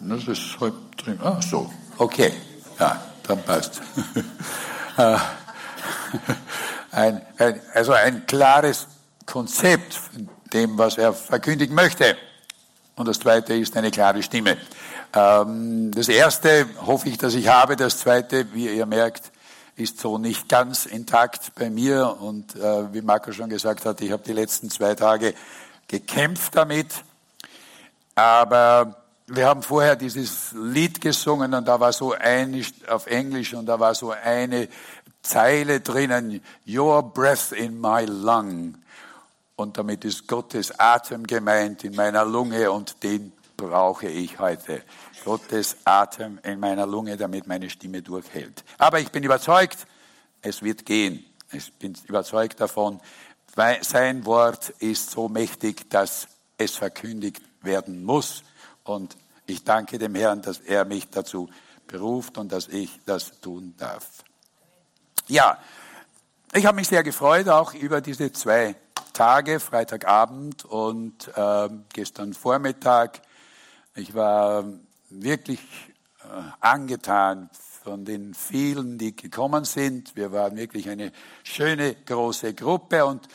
[0.00, 1.18] Das ist halb drin.
[1.22, 1.70] Ah, so.
[1.98, 2.32] Okay.
[2.78, 3.80] Ja, dann passt.
[4.96, 5.16] Äh,
[6.92, 8.86] ein, ein, also ein klares
[9.26, 12.16] Konzept von dem, was er verkündigen möchte.
[12.94, 14.56] Und das zweite ist eine klare Stimme.
[15.12, 17.74] Ähm, das erste hoffe ich, dass ich habe.
[17.74, 19.32] Das zweite, wie ihr merkt,
[19.76, 22.16] ist so nicht ganz intakt bei mir.
[22.20, 25.34] Und äh, wie Marco schon gesagt hat, ich habe die letzten zwei Tage
[25.88, 26.88] gekämpft damit.
[28.14, 33.66] Aber wir haben vorher dieses Lied gesungen und da war so ein, auf Englisch und
[33.66, 34.68] da war so eine
[35.22, 38.74] Zeile drinnen, Your breath in my lung.
[39.56, 44.82] Und damit ist Gottes Atem gemeint in meiner Lunge und den brauche ich heute.
[45.24, 48.62] Gottes Atem in meiner Lunge, damit meine Stimme durchhält.
[48.76, 49.86] Aber ich bin überzeugt,
[50.42, 51.24] es wird gehen.
[51.52, 53.00] Ich bin überzeugt davon,
[53.54, 56.26] weil sein Wort ist so mächtig, dass
[56.58, 58.42] es verkündigt werden muss.
[58.84, 61.48] Und ich danke dem Herrn, dass er mich dazu
[61.86, 64.24] beruft und dass ich das tun darf.
[65.26, 65.58] Ja,
[66.52, 68.76] ich habe mich sehr gefreut auch über diese zwei
[69.12, 73.22] Tage, Freitagabend und äh, gestern Vormittag.
[73.94, 74.64] Ich war
[75.08, 75.60] wirklich
[76.20, 76.26] äh,
[76.60, 77.48] angetan
[77.82, 80.16] von den vielen, die gekommen sind.
[80.16, 83.28] Wir waren wirklich eine schöne große Gruppe und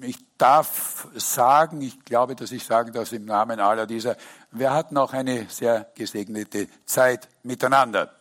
[0.00, 4.14] ich darf sagen, ich glaube, dass ich sagen darf im Namen aller dieser,
[4.50, 8.14] wir hatten auch eine sehr gesegnete Zeit miteinander.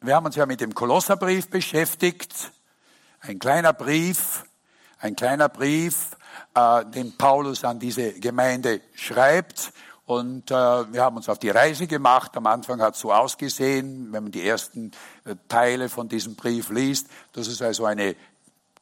[0.00, 2.52] Wir haben uns ja mit dem Kolosserbrief beschäftigt,
[3.22, 4.44] ein kleiner Brief,
[5.00, 6.16] ein kleiner Brief,
[6.54, 9.72] äh, den Paulus an diese Gemeinde schreibt
[10.04, 12.36] und äh, wir haben uns auf die Reise gemacht.
[12.36, 14.92] Am Anfang hat es so ausgesehen, wenn man die ersten
[15.24, 18.14] äh, Teile von diesem Brief liest, dass es also eine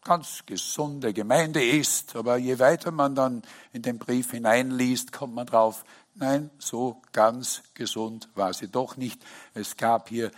[0.03, 2.17] ganz gesunde Gemeinde ist.
[2.17, 5.84] Aber je weiter man dann in den Brief hineinliest, kommt man drauf,
[6.15, 9.23] nein, so ganz gesund war sie doch nicht.
[9.55, 10.31] Es gab hier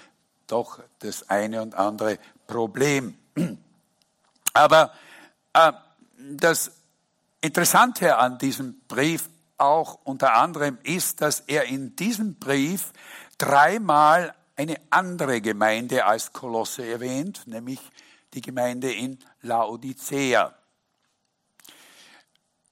[0.47, 3.17] doch das eine und andere Problem.
[4.53, 4.93] Aber
[5.53, 5.73] äh,
[6.37, 6.73] das
[7.41, 9.29] Interessante an diesem Brief
[9.59, 12.93] auch unter anderem ist, dass er in diesem Brief
[13.39, 17.81] dreimal eine andere Gemeinde als Kolosse erwähnt, nämlich
[18.35, 20.55] die Gemeinde in Laodicea.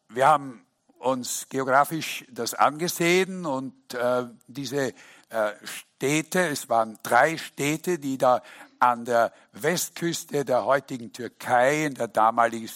[0.08, 0.66] Wir haben
[0.98, 4.92] uns geografisch das angesehen und äh, diese
[5.30, 8.42] äh, Städte, es waren drei Städte, die da
[8.78, 12.70] an der Westküste der heutigen Türkei, in der damaligen,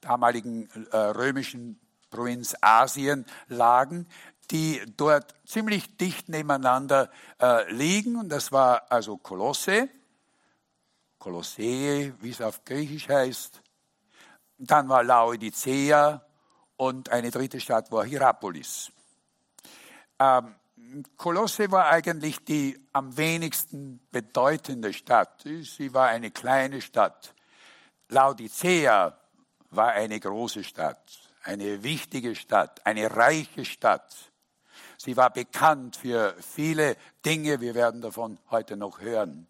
[0.00, 1.78] damaligen äh, römischen
[2.10, 4.08] Provinz Asien lagen,
[4.50, 8.16] die dort ziemlich dicht nebeneinander äh, liegen.
[8.16, 9.88] Und das war also Kolosse,
[11.20, 13.62] Kolossee, wie es auf Griechisch heißt.
[14.58, 16.20] Dann war Laodicea
[16.76, 18.90] und eine dritte Stadt war Hierapolis.
[20.18, 20.56] Ähm,
[21.16, 25.44] Kolosse war eigentlich die am wenigsten bedeutende Stadt.
[25.44, 27.36] Sie war eine kleine Stadt.
[28.08, 29.16] Laodicea
[29.70, 34.14] war eine große Stadt eine wichtige Stadt, eine reiche Stadt.
[34.96, 39.46] Sie war bekannt für viele Dinge, wir werden davon heute noch hören.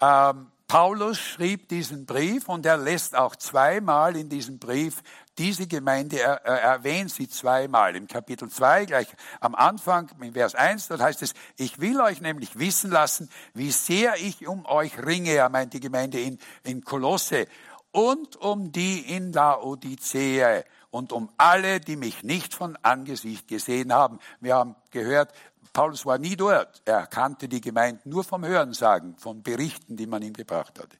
[0.00, 5.02] Ähm, Paulus schrieb diesen Brief und er lässt auch zweimal in diesem Brief
[5.38, 7.96] diese Gemeinde, er, er erwähnt sie zweimal.
[7.96, 9.08] Im Kapitel 2, gleich
[9.40, 13.70] am Anfang, in Vers 1, dort heißt es, ich will euch nämlich wissen lassen, wie
[13.70, 17.46] sehr ich um euch ringe, er meint die Gemeinde in, in Kolosse,
[17.90, 24.18] und um die in Laodicea und um alle, die mich nicht von Angesicht gesehen haben.
[24.40, 25.32] Wir haben gehört,
[25.78, 26.82] Paulus war nie dort.
[26.86, 30.98] Er kannte die Gemeinde nur vom Hörensagen, von Berichten, die man ihm gebracht hatte.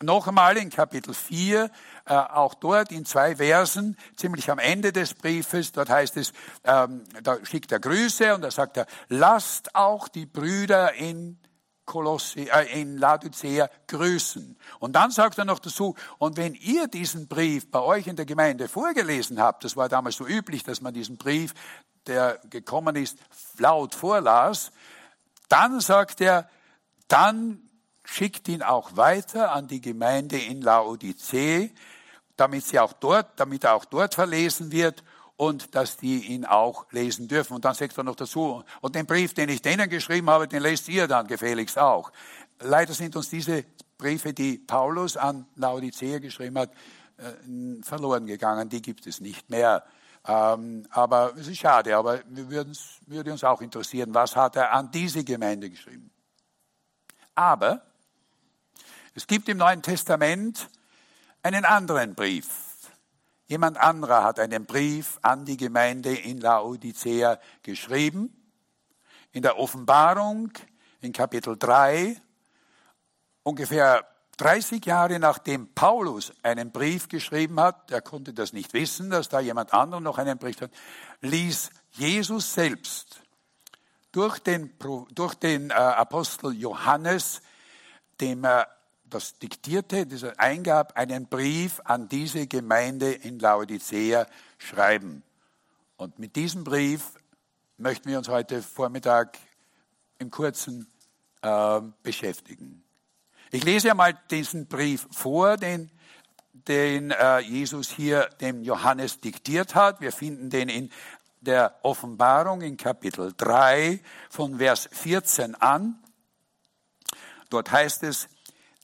[0.00, 1.70] Noch einmal in Kapitel 4,
[2.06, 6.32] äh, auch dort in zwei Versen, ziemlich am Ende des Briefes, dort heißt es,
[6.64, 11.38] ähm, da schickt er Grüße und da sagt er, lasst auch die Brüder in
[11.86, 14.58] Kolossi, äh, in Laodicea grüßen.
[14.80, 18.26] Und dann sagt er noch dazu, und wenn ihr diesen Brief bei euch in der
[18.26, 21.54] Gemeinde vorgelesen habt, das war damals so üblich, dass man diesen Brief,
[22.06, 23.18] der gekommen ist,
[23.58, 24.72] laut vorlas,
[25.48, 26.48] dann sagt er,
[27.08, 27.62] dann
[28.04, 31.68] schickt ihn auch weiter an die Gemeinde in Laodicea,
[32.36, 35.02] damit sie auch dort, damit er auch dort verlesen wird
[35.36, 37.54] und dass die ihn auch lesen dürfen.
[37.54, 40.62] Und dann sagt er noch dazu, und den Brief, den ich denen geschrieben habe, den
[40.62, 42.10] lest ihr dann gefälligst auch.
[42.60, 43.64] Leider sind uns diese
[43.98, 46.70] Briefe, die Paulus an Laodicea geschrieben hat,
[47.18, 48.68] äh, verloren gegangen.
[48.68, 49.84] Die gibt es nicht mehr.
[50.26, 52.48] Ähm, aber es ist schade, aber wir
[53.06, 56.10] würde uns auch interessieren, was hat er an diese Gemeinde geschrieben.
[57.34, 57.82] Aber
[59.14, 60.68] es gibt im Neuen Testament
[61.42, 62.65] einen anderen Brief,
[63.46, 68.36] Jemand anderer hat einen Brief an die Gemeinde in Laodicea geschrieben.
[69.36, 70.50] in der Offenbarung
[71.02, 72.16] in Kapitel 3,
[73.42, 74.06] ungefähr
[74.38, 79.40] 30 Jahre nachdem Paulus einen Brief geschrieben hat, er konnte das nicht wissen, dass da
[79.40, 80.70] jemand anderes noch einen Brief hat,
[81.20, 83.20] ließ Jesus selbst
[84.10, 84.72] durch den,
[85.10, 87.42] durch den äh, Apostel Johannes,
[88.18, 88.68] dem er
[89.10, 94.26] das diktierte, dieser eingab, einen Brief an diese Gemeinde in Laodicea
[94.58, 95.22] schreiben.
[95.96, 97.12] Und mit diesem Brief
[97.78, 99.38] möchten wir uns heute Vormittag
[100.18, 100.90] im Kurzen
[101.42, 102.82] äh, beschäftigen.
[103.50, 105.90] Ich lese ja mal diesen Brief vor, den,
[106.52, 110.00] den äh, Jesus hier dem Johannes diktiert hat.
[110.00, 110.90] Wir finden den in
[111.40, 114.00] der Offenbarung in Kapitel 3
[114.30, 115.98] von Vers 14 an.
[117.50, 118.28] Dort heißt es,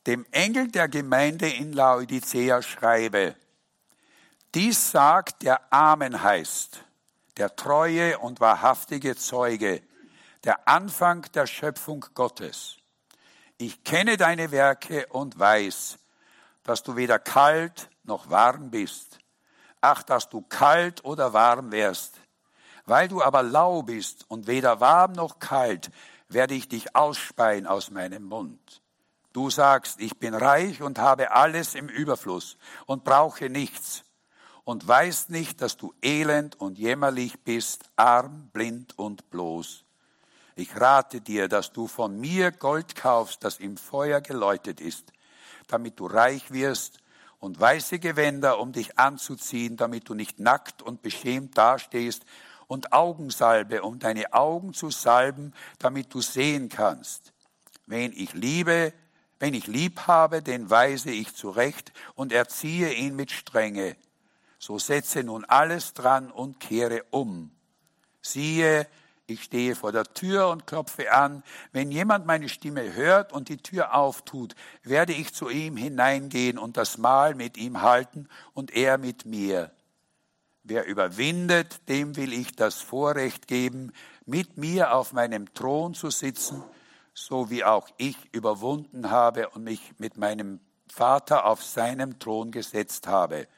[0.07, 3.37] dem Engel der Gemeinde in Laodicea schreibe,
[4.55, 6.85] dies sagt, der Amen heißt,
[7.39, 9.83] der treue und wahrhaftige Zeuge,
[10.45, 12.77] der Anfang der Schöpfung Gottes.
[13.57, 15.99] Ich kenne deine Werke und weiß,
[16.65, 19.19] dass du weder kalt noch warm bist.
[19.81, 22.21] Ach, dass du kalt oder warm wärst.
[22.85, 25.91] Weil du aber lau bist und weder warm noch kalt,
[26.29, 28.82] werde ich dich ausspeien aus meinem Mund.
[29.33, 34.05] Du sagst, ich bin reich und habe alles im Überfluss und brauche nichts
[34.65, 39.85] und weißt nicht, dass du elend und jämmerlich bist, arm, blind und bloß.
[40.55, 45.13] Ich rate dir, dass du von mir Gold kaufst, das im Feuer geläutet ist,
[45.67, 46.99] damit du reich wirst
[47.39, 52.25] und weiße Gewänder, um dich anzuziehen, damit du nicht nackt und beschämt dastehst,
[52.73, 57.35] und Augensalbe, um deine Augen zu salben, damit du sehen kannst.
[57.87, 58.95] Wen ich liebe,
[59.43, 63.97] wenn ich lieb habe, den weise ich zurecht und erziehe ihn mit Strenge.
[64.61, 67.51] So setze nun alles dran und kehre um.
[68.21, 68.87] Siehe,
[69.27, 71.43] ich stehe vor der Tür und klopfe an.
[71.73, 74.55] Wenn jemand meine Stimme hört und die Tür auftut,
[74.85, 79.73] werde ich zu ihm hineingehen und das Mahl mit ihm halten und er mit mir.
[80.63, 83.93] Wer überwindet, dem will ich das Vorrecht geben,
[84.25, 86.63] mit mir auf meinem Thron zu sitzen,
[87.15, 93.07] so wie auch ich überwunden habe und mich mit meinem Vater auf seinem Thron gesetzt
[93.07, 93.49] habe.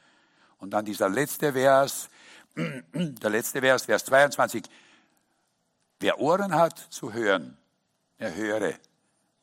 [0.57, 2.09] Und dann dieser letzte Vers,
[2.55, 4.63] der letzte Vers, Vers 22.
[5.99, 7.57] Wer Ohren hat zu hören,
[8.17, 8.73] er höre,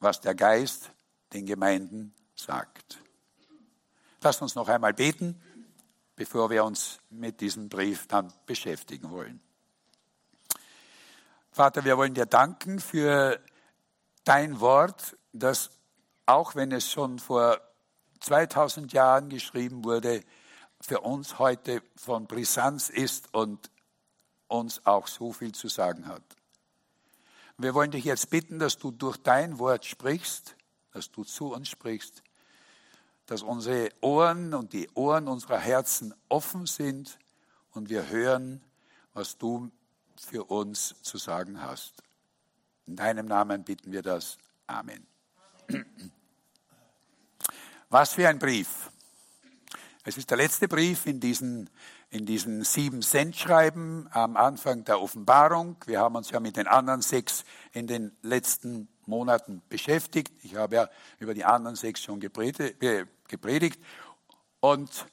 [0.01, 0.91] was der Geist
[1.33, 2.99] den Gemeinden sagt.
[4.21, 5.41] Lasst uns noch einmal beten
[6.17, 9.41] bevor wir uns mit diesem Brief dann beschäftigen wollen.
[11.51, 13.41] Vater, wir wollen dir danken für
[14.25, 15.71] dein Wort, das,
[16.27, 17.61] auch wenn es schon vor
[18.21, 20.23] 2000 Jahren geschrieben wurde,
[20.81, 23.71] für uns heute von Brisanz ist und
[24.49, 26.23] uns auch so viel zu sagen hat.
[27.59, 30.57] Wir wollen dich jetzt bitten, dass du durch dein Wort sprichst,
[30.93, 32.23] dass du zu uns sprichst
[33.27, 37.19] dass unsere Ohren und die Ohren unserer Herzen offen sind
[37.73, 38.63] und wir hören,
[39.15, 39.71] was du
[40.17, 42.03] für uns zu sagen hast.
[42.87, 44.39] In deinem Namen bitten wir das.
[44.67, 45.07] Amen.
[47.89, 48.91] Was für ein Brief.
[50.05, 51.71] Es ist der letzte Brief in diesen,
[52.11, 55.77] in diesen sieben Sendschreiben am Anfang der Offenbarung.
[55.87, 60.33] Wir haben uns ja mit den anderen sechs in den letzten Monaten beschäftigt.
[60.43, 63.81] Ich habe ja über die anderen sechs schon gepredigt.
[64.59, 65.07] Und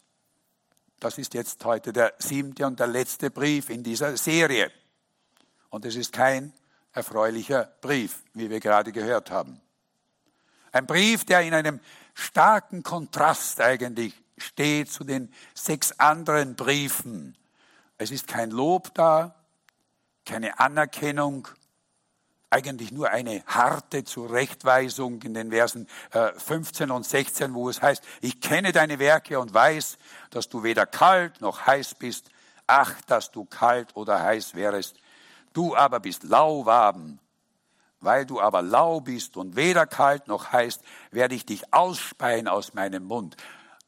[1.00, 4.72] das ist jetzt heute der siebte und der letzte Brief in dieser Serie.
[5.70, 6.52] Und es ist kein
[6.94, 9.62] erfreulicher Brief, wie wir gerade gehört haben.
[10.72, 11.80] Ein Brief, der in einem
[12.14, 17.36] starken Kontrast eigentlich steht zu den sechs anderen Briefen.
[17.98, 19.36] Es ist kein Lob da,
[20.26, 21.48] keine Anerkennung,
[22.50, 25.88] eigentlich nur eine harte Zurechtweisung in den Versen
[26.38, 29.98] 15 äh, und 16, wo es heißt, ich kenne deine Werke und weiß,
[30.32, 32.30] dass du weder kalt noch heiß bist.
[32.66, 34.98] Ach, dass du kalt oder heiß wärest.
[35.54, 37.20] Du aber bist lauwarm.
[38.02, 40.80] Weil du aber lau bist und weder kalt noch heiß,
[41.12, 43.36] werde ich dich ausspeien aus meinem Mund.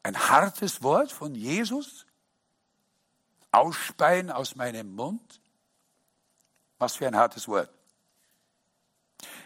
[0.02, 2.06] Ein hartes Wort von Jesus?
[3.52, 5.40] Ausspeien aus meinem Mund?
[6.78, 7.70] Was für ein hartes Wort.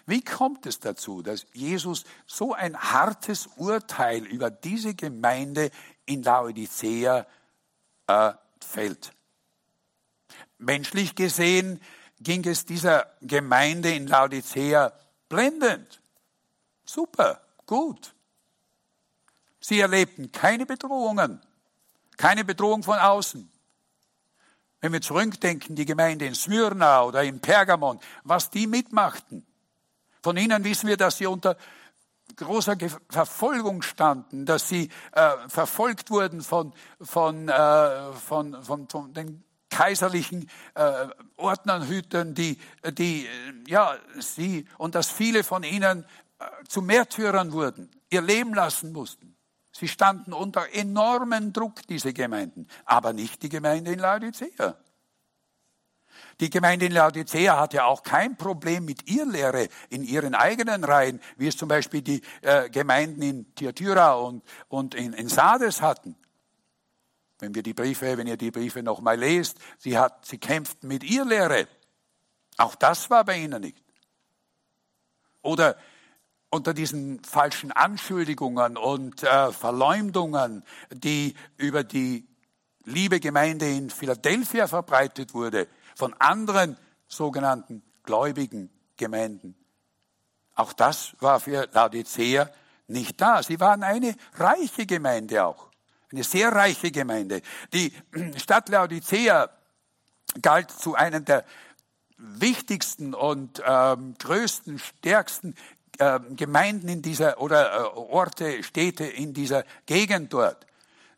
[0.06, 5.70] Wie kommt es dazu, dass Jesus so ein hartes Urteil über diese Gemeinde
[6.06, 7.26] in Laodicea
[8.06, 9.12] äh, fällt?
[10.58, 11.80] Menschlich gesehen
[12.20, 14.92] ging es dieser Gemeinde in Laodicea
[15.28, 16.00] blendend.
[16.84, 18.14] Super, gut.
[19.60, 21.40] Sie erlebten keine Bedrohungen,
[22.16, 23.50] keine Bedrohung von außen.
[24.80, 29.44] Wenn wir zurückdenken, die Gemeinde in Smyrna oder in Pergamon, was die mitmachten.
[30.22, 31.56] Von ihnen wissen wir, dass sie unter
[32.36, 32.76] großer
[33.08, 39.42] Verfolgung standen, dass sie äh, verfolgt wurden von, von, äh, von, von, von den
[39.76, 41.06] kaiserlichen äh,
[41.36, 42.58] Ordnerhütern, die,
[42.92, 43.28] die,
[43.66, 46.06] ja, sie, und dass viele von ihnen
[46.38, 49.36] äh, zu Märtyrern wurden, ihr Leben lassen mussten.
[49.72, 54.76] Sie standen unter enormen Druck, diese Gemeinden, aber nicht die Gemeinde in Laodicea.
[56.40, 61.48] Die Gemeinde in Laodicea hatte auch kein Problem mit Irrlehre in ihren eigenen Reihen, wie
[61.48, 66.16] es zum Beispiel die äh, Gemeinden in Thyatira und, und in, in Sardes hatten.
[67.38, 71.04] Wenn wir die Briefe, wenn ihr die Briefe nochmal lest, sie hat, sie kämpften mit
[71.04, 71.68] Irrlehre.
[72.56, 73.82] Auch das war bei ihnen nicht.
[75.42, 75.76] Oder
[76.50, 82.26] unter diesen falschen Anschuldigungen und äh, Verleumdungen, die über die
[82.84, 86.78] liebe Gemeinde in Philadelphia verbreitet wurde, von anderen
[87.08, 89.54] sogenannten gläubigen Gemeinden.
[90.54, 92.48] Auch das war für Laodicea
[92.86, 93.42] nicht da.
[93.42, 95.70] Sie waren eine reiche Gemeinde auch,
[96.16, 97.42] eine sehr reiche Gemeinde.
[97.72, 97.92] Die
[98.36, 99.50] Stadt Laodicea
[100.40, 101.44] galt zu einem der
[102.16, 105.54] wichtigsten und ähm, größten, stärksten
[105.98, 110.66] äh, Gemeinden in dieser oder äh, Orte, Städte in dieser Gegend dort.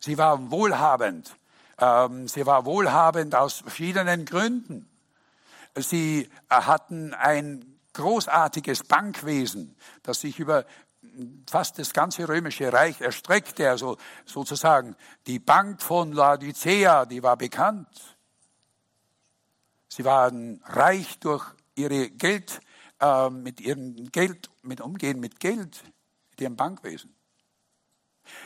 [0.00, 1.36] Sie war wohlhabend.
[1.80, 4.88] Ähm, sie war wohlhabend aus verschiedenen Gründen.
[5.76, 10.64] Sie äh, hatten ein großartiges Bankwesen, das sich über
[11.48, 13.68] fast das ganze römische Reich erstreckte.
[13.68, 14.96] Also sozusagen
[15.26, 18.16] die Bank von Laodicea, die war bekannt.
[19.88, 22.60] Sie waren reich durch ihre Geld,
[23.00, 25.82] äh, mit ihrem Geld, mit Umgehen mit Geld,
[26.30, 27.14] mit ihrem Bankwesen.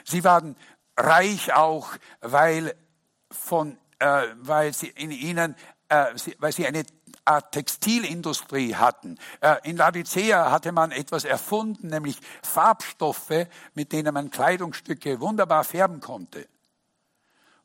[0.04, 0.56] Sie waren
[0.96, 1.88] reich auch,
[2.20, 2.74] weil,
[3.30, 5.56] von, äh, weil sie in ihnen,
[5.88, 6.84] äh, sie, weil sie eine
[7.24, 9.18] Art Textilindustrie hatten.
[9.40, 16.00] Äh, in Laodicea hatte man etwas erfunden, nämlich Farbstoffe, mit denen man Kleidungsstücke wunderbar färben
[16.00, 16.48] konnte.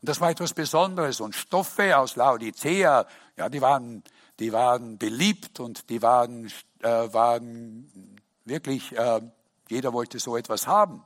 [0.01, 1.19] Und das war etwas Besonderes.
[1.19, 4.03] Und Stoffe aus Laodicea, ja, die waren,
[4.39, 9.21] die waren beliebt und die waren, äh, waren wirklich, äh,
[9.69, 11.03] jeder wollte so etwas haben.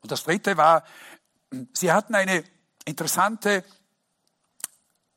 [0.00, 0.84] Und das dritte war,
[1.72, 2.44] sie hatten eine
[2.84, 3.64] interessante,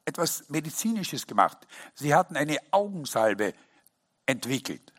[0.05, 1.57] etwas Medizinisches gemacht.
[1.93, 3.53] Sie hatten eine Augensalbe
[4.25, 4.93] entwickelt.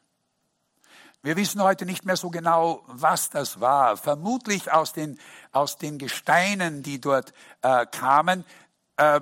[1.23, 3.96] Wir wissen heute nicht mehr so genau, was das war.
[3.96, 5.18] Vermutlich aus den,
[5.52, 7.32] aus den Gesteinen, die dort
[7.62, 8.44] äh, kamen,
[8.99, 9.20] äh,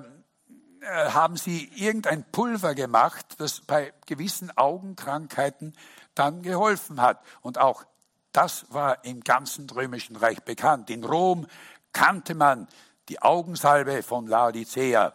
[0.83, 5.77] äh, haben sie irgendein Pulver gemacht, das bei gewissen Augenkrankheiten
[6.13, 7.21] dann geholfen hat.
[7.41, 7.85] Und auch
[8.33, 10.89] das war im ganzen römischen Reich bekannt.
[10.89, 11.47] In Rom
[11.93, 12.67] kannte man
[13.07, 15.13] die Augensalbe von Laodicea,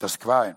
[0.00, 0.56] das Qualm.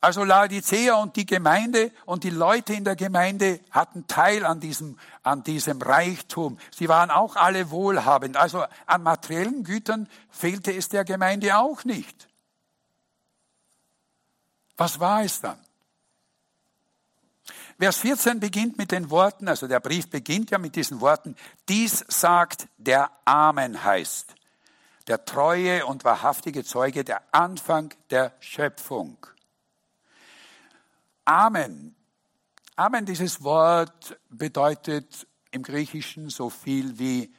[0.00, 4.98] Also Laodicea und die Gemeinde und die Leute in der Gemeinde hatten Teil an diesem,
[5.22, 6.58] an diesem Reichtum.
[6.70, 8.36] Sie waren auch alle wohlhabend.
[8.36, 12.28] Also an materiellen Gütern fehlte es der Gemeinde auch nicht.
[14.76, 15.58] Was war es dann?
[17.78, 21.36] Vers 14 beginnt mit den Worten, also der Brief beginnt ja mit diesen Worten,
[21.68, 24.34] dies sagt der Amen heißt,
[25.06, 29.18] der treue und wahrhaftige Zeuge, der Anfang der Schöpfung.
[31.24, 31.94] Amen.
[32.76, 37.32] Amen, dieses Wort bedeutet im Griechischen so viel wie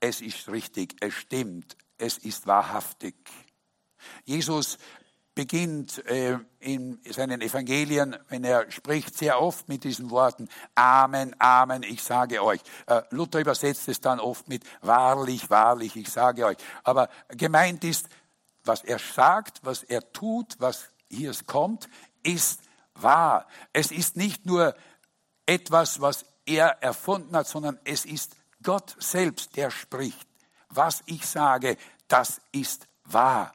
[0.00, 3.14] es ist richtig, es stimmt, es ist wahrhaftig.
[4.24, 4.76] Jesus
[5.34, 11.82] beginnt äh, in seinen Evangelien, wenn er spricht, sehr oft mit diesen Worten, Amen, Amen,
[11.82, 12.60] ich sage euch.
[12.86, 16.56] Äh, Luther übersetzt es dann oft mit wahrlich, wahrlich, ich sage euch.
[16.84, 18.08] Aber gemeint ist,
[18.64, 21.88] was er sagt, was er tut, was hier kommt,
[22.22, 22.60] ist
[22.94, 23.46] wahr.
[23.72, 24.74] Es ist nicht nur
[25.46, 30.28] etwas, was er erfunden hat, sondern es ist Gott selbst, der spricht.
[30.68, 31.76] Was ich sage,
[32.08, 33.52] das ist wahr.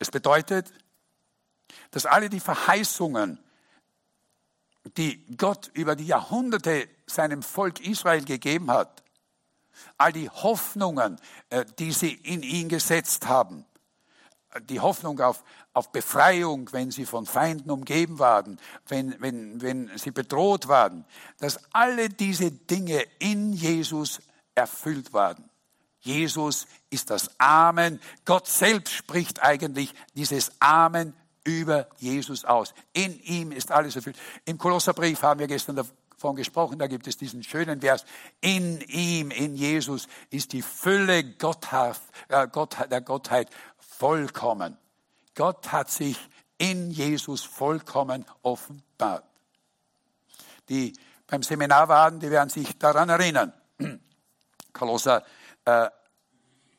[0.00, 0.72] Es bedeutet,
[1.90, 3.38] dass alle die Verheißungen,
[4.96, 9.04] die Gott über die Jahrhunderte seinem Volk Israel gegeben hat,
[9.98, 13.66] all die Hoffnungen, äh, die sie in ihn gesetzt haben,
[14.70, 20.12] die Hoffnung auf, auf Befreiung, wenn sie von Feinden umgeben waren, wenn, wenn, wenn sie
[20.12, 21.04] bedroht waren,
[21.38, 24.20] dass alle diese Dinge in Jesus
[24.54, 25.49] erfüllt waren.
[26.00, 28.00] Jesus ist das Amen.
[28.24, 31.14] Gott selbst spricht eigentlich dieses Amen
[31.44, 32.74] über Jesus aus.
[32.92, 34.16] In ihm ist alles erfüllt.
[34.44, 35.76] Im Kolosserbrief haben wir gestern
[36.16, 36.78] von gesprochen.
[36.78, 38.04] Da gibt es diesen schönen Vers.
[38.40, 41.24] In ihm, in Jesus, ist die Fülle äh,
[42.90, 44.76] der Gottheit vollkommen.
[45.34, 46.18] Gott hat sich
[46.58, 49.24] in Jesus vollkommen offenbart.
[50.68, 50.92] Die
[51.26, 53.52] beim Seminar waren, die werden sich daran erinnern.
[54.72, 55.24] Kolosser,
[55.64, 55.88] äh,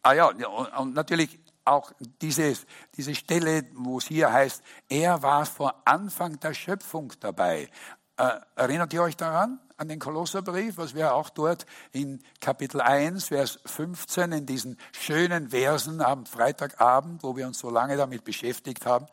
[0.01, 2.53] ah ja, und natürlich auch diese,
[2.95, 7.69] diese Stelle, wo es hier heißt, er war vor Anfang der Schöpfung dabei.
[8.17, 13.29] Äh, erinnert ihr euch daran, an den Kolosserbrief, was wir auch dort in Kapitel 1,
[13.29, 18.85] Vers 15, in diesen schönen Versen am Freitagabend, wo wir uns so lange damit beschäftigt
[18.85, 19.07] haben,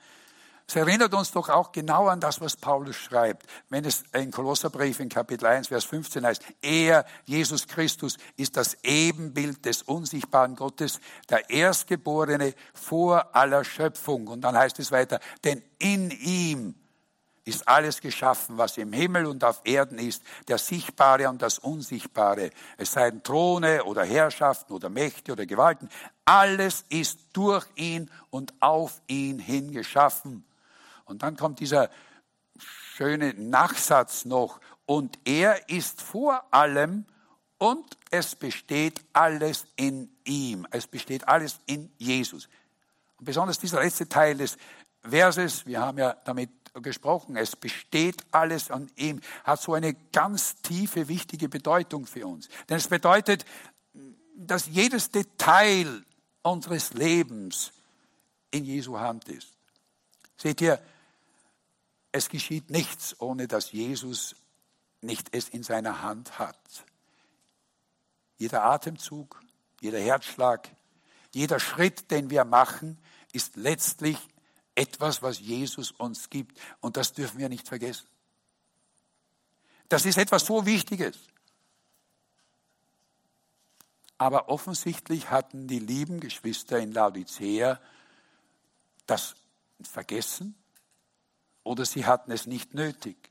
[0.68, 5.00] es erinnert uns doch auch genau an das, was Paulus schreibt, wenn es in Kolosserbrief
[5.00, 11.00] in Kapitel 1, Vers 15 heißt, er, Jesus Christus, ist das Ebenbild des unsichtbaren Gottes,
[11.30, 14.26] der Erstgeborene vor aller Schöpfung.
[14.26, 16.74] Und dann heißt es weiter, denn in ihm
[17.46, 22.50] ist alles geschaffen, was im Himmel und auf Erden ist, der Sichtbare und das Unsichtbare.
[22.76, 25.88] Es seien Throne oder Herrschaften oder Mächte oder Gewalten.
[26.26, 30.44] Alles ist durch ihn und auf ihn hin geschaffen.
[31.08, 31.90] Und dann kommt dieser
[32.58, 34.60] schöne Nachsatz noch.
[34.86, 37.06] Und er ist vor allem
[37.58, 40.66] und es besteht alles in ihm.
[40.70, 42.48] Es besteht alles in Jesus.
[43.18, 44.56] Und besonders dieser letzte Teil des
[45.02, 50.56] Verses, wir haben ja damit gesprochen, es besteht alles an ihm, hat so eine ganz
[50.62, 52.48] tiefe, wichtige Bedeutung für uns.
[52.68, 53.44] Denn es bedeutet,
[54.36, 56.04] dass jedes Detail
[56.42, 57.72] unseres Lebens
[58.50, 59.52] in Jesu Hand ist.
[60.36, 60.80] Seht ihr,
[62.12, 64.34] es geschieht nichts, ohne dass Jesus
[65.00, 66.84] nicht es in seiner Hand hat.
[68.38, 69.40] Jeder Atemzug,
[69.80, 70.68] jeder Herzschlag,
[71.32, 72.98] jeder Schritt, den wir machen,
[73.32, 74.18] ist letztlich
[74.74, 76.58] etwas, was Jesus uns gibt.
[76.80, 78.06] Und das dürfen wir nicht vergessen.
[79.88, 81.18] Das ist etwas so Wichtiges.
[84.18, 87.80] Aber offensichtlich hatten die lieben Geschwister in Laodicea
[89.06, 89.36] das
[89.80, 90.56] vergessen
[91.64, 93.28] oder sie hatten es nicht nötig.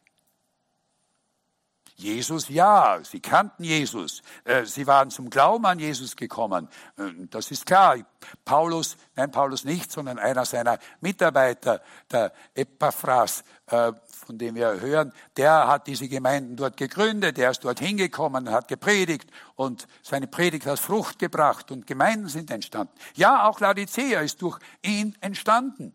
[1.99, 4.21] Jesus, ja, sie kannten Jesus.
[4.43, 6.69] Äh, sie waren zum Glauben an Jesus gekommen.
[6.95, 7.97] Äh, das ist klar.
[8.45, 15.11] Paulus, nein, Paulus nicht, sondern einer seiner Mitarbeiter, der Epaphras, äh, von dem wir hören,
[15.37, 20.67] der hat diese Gemeinden dort gegründet, der ist dort hingekommen, hat gepredigt und seine Predigt
[20.67, 22.93] hat Frucht gebracht und Gemeinden sind entstanden.
[23.15, 25.93] Ja, auch Laodicea ist durch ihn entstanden.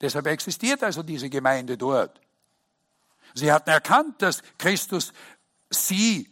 [0.00, 2.20] Deshalb existiert also diese Gemeinde dort.
[3.34, 5.12] Sie hatten erkannt, dass Christus
[5.70, 6.30] sie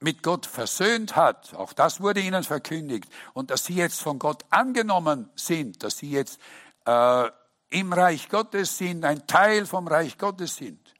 [0.00, 1.54] mit Gott versöhnt hat.
[1.54, 3.08] Auch das wurde ihnen verkündigt.
[3.32, 6.40] Und dass sie jetzt von Gott angenommen sind, dass sie jetzt
[6.86, 7.30] äh,
[7.70, 10.94] im Reich Gottes sind, ein Teil vom Reich Gottes sind.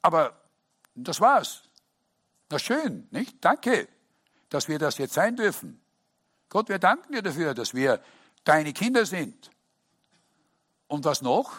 [0.00, 0.36] Aber
[0.94, 1.62] das war's.
[2.50, 3.36] Na schön, nicht?
[3.40, 3.88] Danke,
[4.48, 5.80] dass wir das jetzt sein dürfen.
[6.48, 8.02] Gott, wir danken dir dafür, dass wir
[8.44, 9.50] deine Kinder sind.
[10.92, 11.50] Und was noch?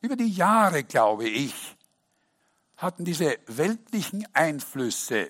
[0.00, 1.76] Über die Jahre, glaube ich,
[2.78, 5.28] hatten diese weltlichen Einflüsse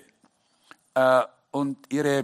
[0.93, 2.23] äh, und ihre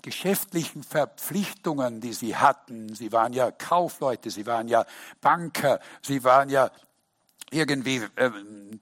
[0.00, 4.86] geschäftlichen Verpflichtungen, die sie hatten, sie waren ja Kaufleute, sie waren ja
[5.20, 6.70] Banker, sie waren ja
[7.50, 8.30] irgendwie äh,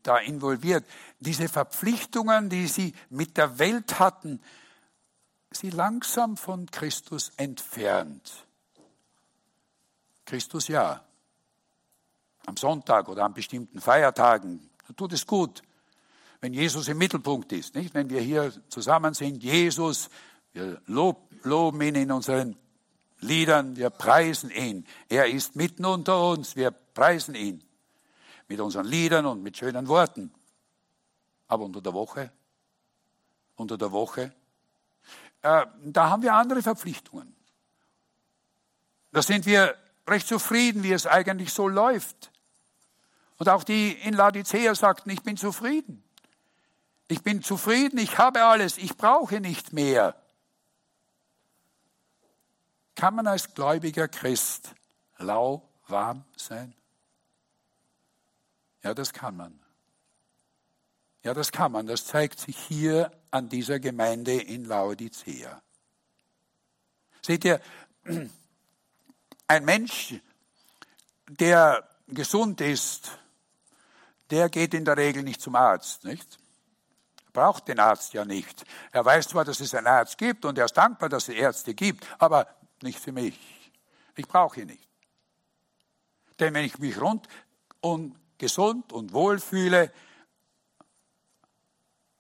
[0.05, 0.85] da involviert,
[1.19, 4.41] diese Verpflichtungen, die sie mit der Welt hatten,
[5.53, 8.47] sie langsam von Christus entfernt.
[10.25, 11.05] Christus ja.
[12.47, 15.63] Am Sonntag oder an bestimmten Feiertagen, da tut es gut,
[16.41, 17.75] wenn Jesus im Mittelpunkt ist.
[17.75, 17.95] Nicht?
[17.95, 20.09] Wenn wir hier zusammen sind, Jesus,
[20.53, 22.57] wir lob, loben ihn in unseren
[23.21, 24.87] Liedern, wir preisen ihn.
[25.09, 27.63] Er ist mitten unter uns, wir preisen ihn.
[28.49, 30.33] Mit unseren Liedern und mit schönen Worten.
[31.47, 32.33] Aber unter der Woche,
[33.57, 34.33] unter der Woche
[35.43, 37.35] äh, da haben wir andere Verpflichtungen.
[39.13, 39.77] Da sind wir
[40.07, 42.31] recht zufrieden, wie es eigentlich so läuft.
[43.39, 46.05] Und auch die in Laodicea sagten, ich bin zufrieden.
[47.09, 50.15] Ich bin zufrieden, ich habe alles, ich brauche nicht mehr.
[52.95, 54.75] Kann man als gläubiger Christ
[55.19, 56.75] lauwarm sein?
[58.83, 59.59] Ja, das kann man.
[61.23, 61.87] Ja, das kann man.
[61.87, 65.63] Das zeigt sich hier an dieser Gemeinde in Laodicea.
[67.23, 67.61] Seht ihr,
[69.47, 70.15] ein Mensch,
[71.29, 73.19] der gesund ist,
[74.31, 76.39] der geht in der Regel nicht zum Arzt, nicht?
[77.33, 78.65] Braucht den Arzt ja nicht.
[78.91, 81.75] Er weiß zwar, dass es einen Arzt gibt und er ist dankbar, dass es Ärzte
[81.75, 82.49] gibt, aber
[82.83, 83.39] nicht für mich.
[84.17, 84.89] Ich brauche ihn nicht.
[86.41, 87.29] Denn wenn ich mich rund
[87.81, 89.93] und gesund und wohl fühle,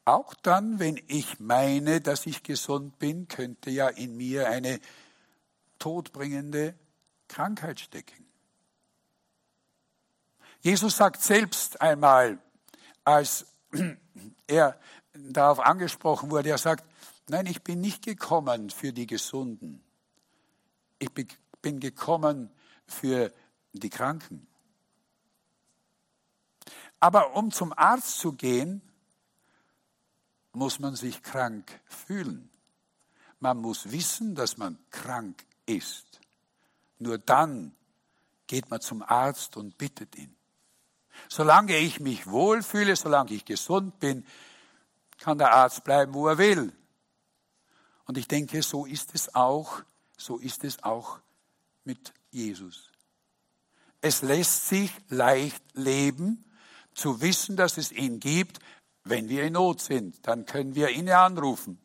[0.04, 4.80] auch dann, wenn ich meine, dass ich gesund bin, könnte ja in mir eine
[5.78, 6.74] todbringende
[7.28, 8.26] Krankheit stecken.
[10.60, 12.38] Jesus sagt selbst einmal,
[13.04, 13.46] als
[14.46, 14.78] er
[15.12, 16.84] darauf angesprochen wurde, er sagt,
[17.28, 19.82] nein, ich bin nicht gekommen für die Gesunden.
[20.98, 22.50] Ich bin gekommen
[22.86, 23.32] für
[23.72, 24.46] die Kranken.
[26.98, 28.82] Aber um zum Arzt zu gehen,
[30.52, 32.50] muss man sich krank fühlen.
[33.38, 36.20] Man muss wissen, dass man krank ist.
[36.98, 37.74] Nur dann
[38.46, 40.34] geht man zum Arzt und bittet ihn.
[41.28, 44.26] Solange ich mich wohlfühle, solange ich gesund bin,
[45.18, 46.72] kann der Arzt bleiben, wo er will.
[48.06, 49.82] Und ich denke, so ist es auch,
[50.16, 51.20] so ist es auch
[51.84, 52.90] mit Jesus.
[54.00, 56.44] Es lässt sich leicht leben,
[56.92, 58.58] zu wissen, dass es ihn gibt,
[59.10, 60.26] wenn wir in Not sind.
[60.26, 61.78] Dann können wir ihn anrufen.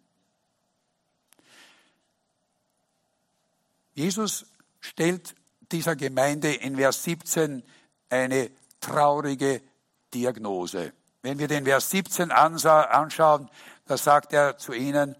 [3.94, 4.46] Jesus
[4.80, 5.36] stellt
[5.72, 7.64] dieser Gemeinde in Vers 17
[8.10, 9.62] eine traurige
[10.14, 10.94] Diagnose.
[11.22, 13.50] Wenn wir den Vers 17 anschauen,
[13.86, 15.16] da sagt er zu ihnen,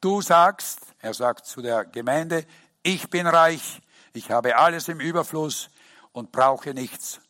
[0.00, 2.44] du sagst, er sagt zu der Gemeinde,
[2.82, 3.80] ich bin reich,
[4.12, 5.70] ich habe alles im Überfluss
[6.12, 7.20] und brauche nichts.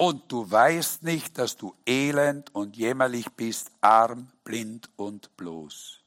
[0.00, 5.98] Und du weißt nicht, dass du elend und jämmerlich bist, arm, blind und bloß.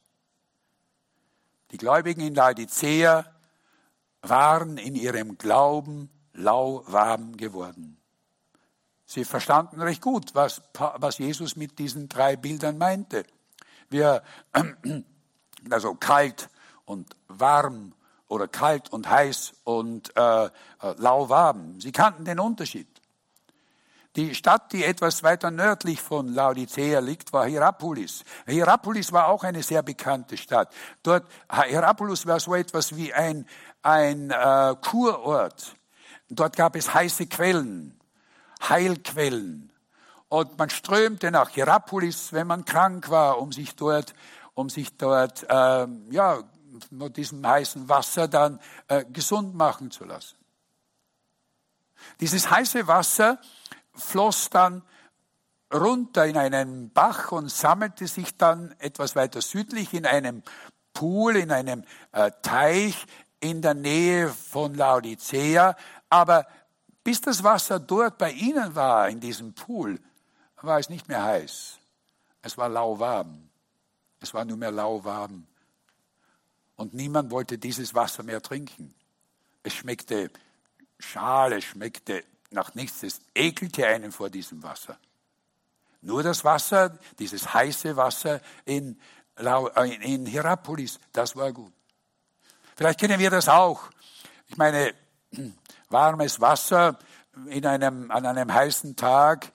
[1.70, 3.24] Die Gläubigen in Laodicea
[4.22, 7.96] waren in ihrem Glauben lauwarm geworden.
[9.06, 10.60] Sie verstanden recht gut, was,
[10.96, 13.24] was Jesus mit diesen drei Bildern meinte.
[13.90, 14.24] Wir,
[15.70, 16.48] also kalt
[16.84, 17.92] und warm
[18.26, 20.50] oder kalt und heiß und äh,
[20.96, 21.80] lauwarm.
[21.80, 22.88] Sie kannten den Unterschied.
[24.16, 28.22] Die Stadt, die etwas weiter nördlich von Laodicea liegt, war Hierapolis.
[28.46, 30.72] Hierapolis war auch eine sehr bekannte Stadt.
[31.02, 33.44] Dort, Hierapolis war so etwas wie ein,
[33.82, 35.74] ein äh, Kurort.
[36.28, 37.98] Dort gab es heiße Quellen.
[38.68, 39.72] Heilquellen.
[40.28, 44.14] Und man strömte nach Hierapolis, wenn man krank war, um sich dort,
[44.54, 46.38] um sich dort, äh, ja,
[46.90, 50.36] mit diesem heißen Wasser dann äh, gesund machen zu lassen.
[52.20, 53.38] Dieses heiße Wasser
[53.94, 54.82] floss dann
[55.72, 60.42] runter in einen Bach und sammelte sich dann etwas weiter südlich in einem
[60.92, 63.06] Pool, in einem äh, Teich
[63.40, 65.76] in der Nähe von Laodicea.
[66.08, 66.46] Aber
[67.02, 70.00] bis das Wasser dort bei ihnen war, in diesem Pool,
[70.62, 71.78] war es nicht mehr heiß.
[72.40, 73.50] Es war lauwarm.
[74.20, 75.46] Es war nur mehr lauwarm.
[76.76, 78.94] Und niemand wollte dieses Wasser mehr trinken.
[79.62, 80.30] Es schmeckte
[80.98, 83.02] schal, es schmeckte nach nichts.
[83.02, 84.98] Es ekelte einen vor diesem Wasser.
[86.00, 88.98] Nur das Wasser, dieses heiße Wasser in,
[89.36, 91.72] äh, in Hierapolis, das war gut.
[92.76, 93.90] Vielleicht kennen wir das auch.
[94.48, 94.94] Ich meine,
[95.88, 96.98] warmes Wasser
[97.46, 99.50] in einem, an einem heißen Tag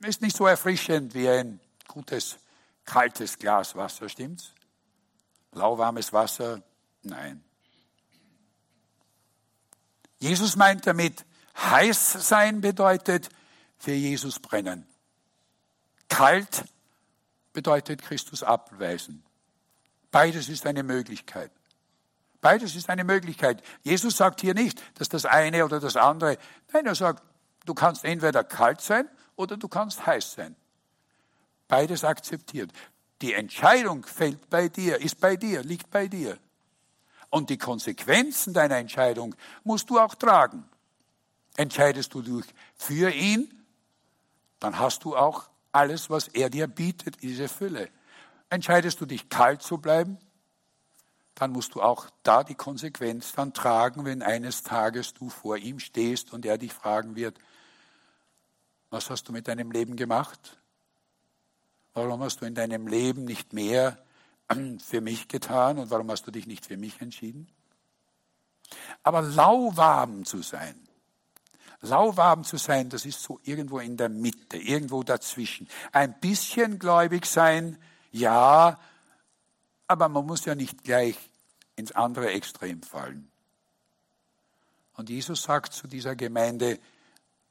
[0.00, 2.36] ist nicht so erfrischend wie ein gutes,
[2.84, 4.52] kaltes Glas Wasser, stimmt's?
[5.52, 6.62] Lauwarmes Wasser?
[7.02, 7.42] Nein.
[10.18, 11.24] Jesus meint damit,
[11.56, 13.28] heiß sein bedeutet
[13.78, 14.86] für Jesus brennen.
[16.08, 16.64] Kalt
[17.52, 19.24] bedeutet Christus abweisen.
[20.10, 21.50] Beides ist eine Möglichkeit.
[22.40, 23.62] Beides ist eine Möglichkeit.
[23.82, 26.36] Jesus sagt hier nicht, dass das eine oder das andere.
[26.72, 27.22] Nein, er sagt,
[27.64, 30.54] du kannst entweder kalt sein oder du kannst heiß sein.
[31.68, 32.70] Beides akzeptiert.
[33.22, 36.38] Die Entscheidung fällt bei dir, ist bei dir, liegt bei dir.
[37.30, 40.68] Und die Konsequenzen deiner Entscheidung musst du auch tragen.
[41.56, 42.44] Entscheidest du dich
[42.76, 43.64] für ihn,
[44.60, 47.88] dann hast du auch alles, was er dir bietet, diese Fülle.
[48.50, 50.18] Entscheidest du dich kalt zu bleiben,
[51.34, 55.80] dann musst du auch da die Konsequenz dann tragen, wenn eines Tages du vor ihm
[55.80, 57.38] stehst und er dich fragen wird,
[58.90, 60.58] was hast du mit deinem Leben gemacht?
[61.94, 63.98] Warum hast du in deinem Leben nicht mehr
[64.78, 67.48] für mich getan und warum hast du dich nicht für mich entschieden?
[69.02, 70.83] Aber lauwarm zu sein,
[71.84, 75.68] lauwarm zu sein, das ist so irgendwo in der Mitte, irgendwo dazwischen.
[75.92, 77.78] Ein bisschen gläubig sein,
[78.12, 78.78] ja,
[79.86, 81.16] aber man muss ja nicht gleich
[81.76, 83.30] ins andere Extrem fallen.
[84.96, 86.78] Und Jesus sagt zu dieser Gemeinde,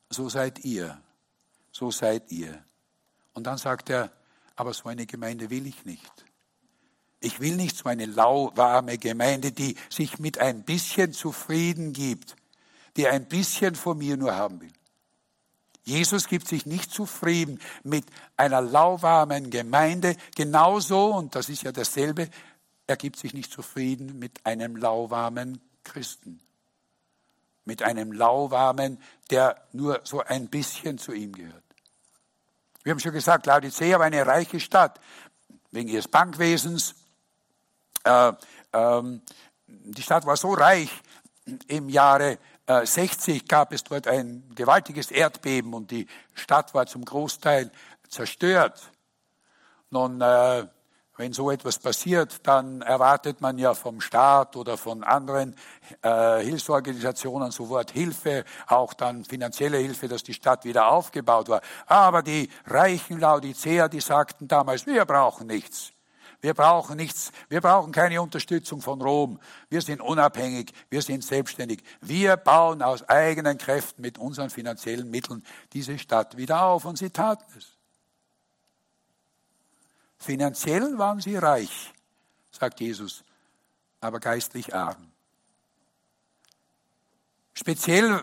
[0.10, 1.00] so seid ihr,
[1.72, 2.63] so seid ihr.
[3.34, 4.12] Und dann sagt er,
[4.56, 6.26] aber so eine Gemeinde will ich nicht.
[7.19, 12.36] Ich will nicht so eine lauwarme Gemeinde, die sich mit ein bisschen zufrieden gibt,
[12.98, 14.72] die ein bisschen von mir nur haben will.
[15.84, 18.06] Jesus gibt sich nicht zufrieden mit
[18.38, 22.30] einer lauwarmen Gemeinde, genauso, und das ist ja dasselbe,
[22.88, 26.40] er gibt sich nicht zufrieden mit einem lauwarmen Christen,
[27.66, 31.64] mit einem lauwarmen, der nur so ein bisschen zu ihm gehört.
[32.84, 35.00] Wir haben schon gesagt, Laodicea war eine reiche Stadt,
[35.72, 36.96] wegen ihres Bankwesens.
[38.04, 38.34] Äh,
[38.74, 39.22] ähm,
[39.68, 40.90] die Stadt war so reich
[41.68, 47.04] im Jahre 60 äh, gab es dort ein gewaltiges Erdbeben und die Stadt war zum
[47.04, 47.71] Großteil
[48.08, 48.91] zerstört.
[49.89, 50.65] Nun, äh,
[51.17, 55.56] wenn so etwas passiert, dann erwartet man ja vom Staat oder von anderen
[56.02, 61.62] äh, Hilfsorganisationen sofort Hilfe, auch dann finanzielle Hilfe, dass die Stadt wieder aufgebaut war.
[61.86, 65.93] Aber die reichen Laodicea, die sagten damals, wir brauchen nichts.
[66.44, 69.40] Wir brauchen nichts, wir brauchen keine Unterstützung von Rom.
[69.70, 71.82] Wir sind unabhängig, wir sind selbstständig.
[72.02, 77.12] Wir bauen aus eigenen Kräften mit unseren finanziellen Mitteln diese Stadt wieder auf und sie
[77.12, 77.78] taten es.
[80.18, 81.94] Finanziell waren sie reich,
[82.52, 83.24] sagt Jesus,
[84.02, 85.14] aber geistlich arm.
[87.54, 88.22] Speziell,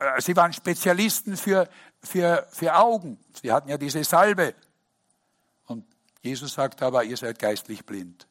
[0.00, 1.68] äh, sie waren Spezialisten für,
[2.02, 3.20] für, für Augen.
[3.40, 4.52] Sie hatten ja diese Salbe
[6.22, 8.26] Jesus sagt aber, ihr seid geistlich blind.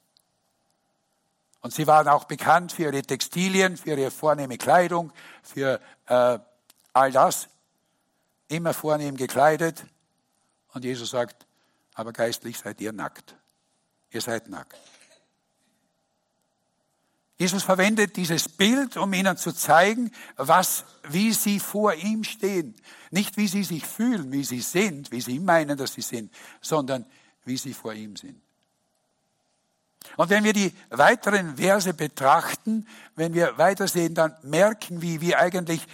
[1.60, 6.40] Und sie waren auch bekannt für ihre Textilien, für ihre vornehme Kleidung, für äh,
[6.94, 7.50] all das.
[8.48, 9.86] Immer vornehm gekleidet.
[10.74, 11.46] Und Jesus sagt,
[11.94, 13.36] aber geistlich seid ihr nackt.
[14.10, 14.78] Ihr seid nackt.
[17.38, 22.76] Jesus verwendet dieses Bild, um ihnen zu zeigen, was, wie sie vor ihm stehen.
[23.10, 27.06] Nicht wie sie sich fühlen, wie sie sind, wie sie meinen, dass sie sind, sondern
[27.46, 28.42] wie sie vor ihm sind.
[30.18, 35.86] Und wenn wir die weiteren Verse betrachten, wenn wir weitersehen, dann merken wir, wie eigentlich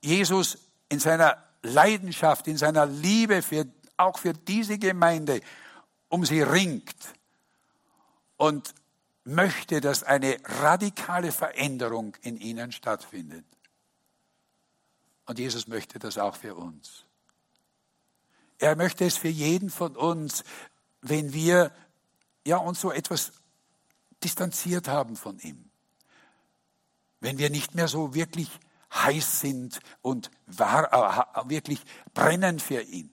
[0.00, 5.40] Jesus in seiner Leidenschaft, in seiner Liebe für, auch für diese Gemeinde
[6.08, 6.94] um sie ringt
[8.36, 8.74] und
[9.24, 13.46] möchte, dass eine radikale Veränderung in ihnen stattfindet.
[15.26, 17.04] Und Jesus möchte das auch für uns.
[18.62, 20.44] Er möchte es für jeden von uns,
[21.00, 21.72] wenn wir
[22.46, 23.32] ja, uns so etwas
[24.22, 25.68] distanziert haben von ihm.
[27.18, 28.48] Wenn wir nicht mehr so wirklich
[28.94, 31.80] heiß sind und war, äh, wirklich
[32.14, 33.12] brennen für ihn.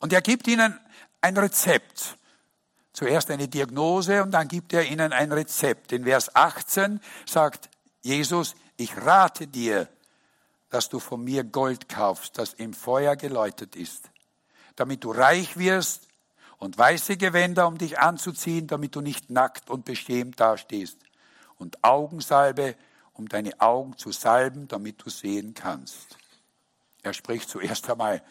[0.00, 0.78] Und er gibt ihnen
[1.22, 2.18] ein Rezept.
[2.92, 5.92] Zuerst eine Diagnose und dann gibt er ihnen ein Rezept.
[5.92, 7.70] In Vers 18 sagt
[8.02, 9.88] Jesus, ich rate dir,
[10.68, 14.09] dass du von mir Gold kaufst, das im Feuer geläutet ist,
[14.80, 16.08] damit du reich wirst
[16.58, 20.98] und weiße Gewänder, um dich anzuziehen, damit du nicht nackt und beschämt dastehst,
[21.58, 22.74] und Augensalbe,
[23.12, 26.16] um deine Augen zu salben, damit du sehen kannst.
[27.02, 28.22] Er spricht zuerst einmal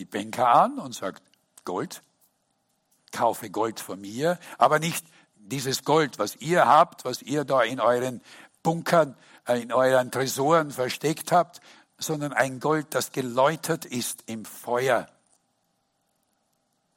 [0.00, 1.22] die Banker an und sagt,
[1.64, 2.02] Gold,
[3.12, 7.78] kaufe Gold von mir, aber nicht dieses Gold, was ihr habt, was ihr da in
[7.78, 8.20] euren
[8.64, 11.60] Bunkern äh, in euren Tresoren versteckt habt,
[11.98, 15.08] sondern ein Gold, das geläutert ist im Feuer.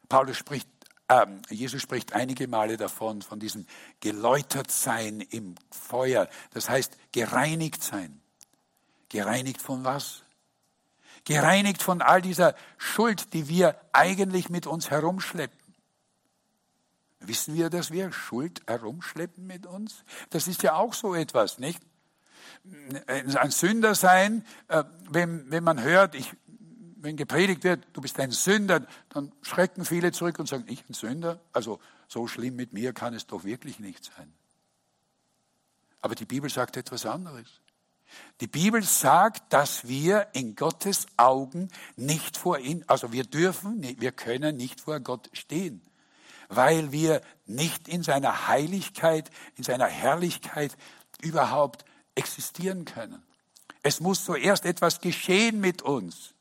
[0.10, 0.68] Paulus spricht,
[1.08, 3.66] äh, Jesus spricht einige Male davon, von diesem
[4.00, 6.28] geläutert sein im Feuer.
[6.52, 8.20] Das heißt, gereinigt sein.
[9.10, 10.24] Gereinigt von was?
[11.26, 15.58] Gereinigt von all dieser Schuld, die wir eigentlich mit uns herumschleppen.
[17.22, 20.04] Wissen wir, dass wir Schuld herumschleppen mit uns?
[20.30, 21.82] Das ist ja auch so etwas, nicht?
[23.06, 26.34] ein Sünder sein, äh, wenn, wenn man hört, ich,
[27.02, 30.94] wenn gepredigt wird, du bist ein Sünder, dann schrecken viele zurück und sagen, ich ein
[30.94, 31.40] Sünder?
[31.54, 34.34] Also so schlimm mit mir kann es doch wirklich nicht sein.
[36.02, 37.62] Aber die Bibel sagt etwas anderes.
[38.42, 44.12] Die Bibel sagt, dass wir in Gottes Augen nicht vor ihn, also wir dürfen, wir
[44.12, 45.82] können nicht vor Gott stehen,
[46.48, 50.76] weil wir nicht in seiner Heiligkeit, in seiner Herrlichkeit
[51.22, 51.86] überhaupt
[52.16, 53.22] existieren können.
[53.84, 56.34] Es muss zuerst etwas geschehen mit uns.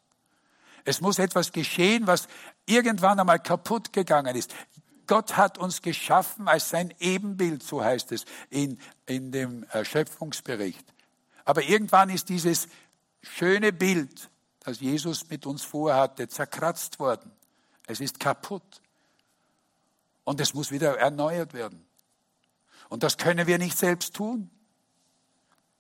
[0.89, 2.29] Es muss etwas geschehen, was
[2.65, 4.55] irgendwann einmal kaputt gegangen ist.
[5.07, 10.95] Gott hat uns geschaffen als sein Ebenbild, so heißt es in, in dem Schöpfungsbericht.
[11.45, 12.69] Aber irgendwann ist dieses
[13.23, 17.33] schöne Bild, das Jesus mit uns vorhatte, zerkratzt worden.
[17.87, 18.81] Es ist kaputt.
[20.25, 21.87] Und es muss wieder erneuert werden.
[22.89, 24.49] Und das können wir nicht selbst tun.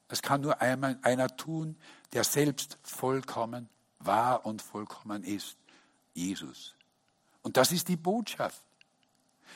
[0.08, 1.78] Das kann nur einmal einer tun,
[2.12, 5.56] der selbst vollkommen war und vollkommen ist.
[6.14, 6.74] Jesus.
[7.42, 8.62] Und das ist die Botschaft.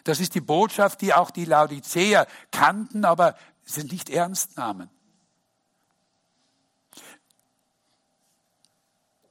[0.05, 4.91] Das ist die Botschaft, die auch die Laodiceer kannten, aber sie nicht ernst nahmen.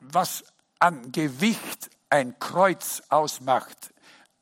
[0.01, 0.43] was
[0.79, 3.93] an Gewicht ein Kreuz ausmacht,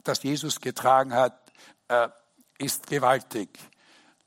[0.04, 1.52] das Jesus getragen hat,
[1.90, 2.10] äh,
[2.58, 3.60] ist gewaltig.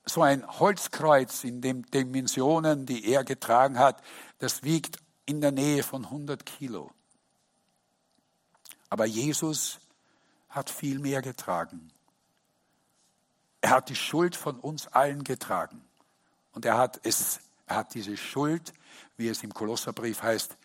[0.04, 4.02] So ein Holzkreuz in den Dimensionen, die er getragen hat,
[4.38, 6.90] das wiegt in der Nähe von 100 Kilo.
[8.88, 9.78] Aber Jesus
[10.48, 11.90] hat viel mehr getragen.
[13.60, 15.82] Er hat die Schuld von uns allen getragen.
[16.52, 18.72] Und er hat es, er hat diese Schuld,
[19.16, 20.56] wie es im Kolosserbrief heißt,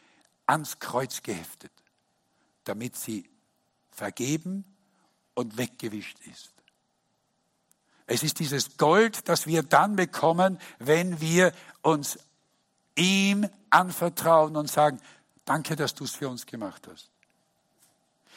[0.46, 1.72] ans Kreuz geheftet,
[2.63, 3.30] damit sie
[3.91, 4.65] vergeben
[5.34, 6.54] und weggewischt ist.
[8.08, 12.17] Es ist dieses Gold, das wir dann bekommen, wenn wir uns
[12.98, 15.00] ihm anvertrauen und sagen,
[15.46, 17.10] danke, dass du es für uns gemacht hast.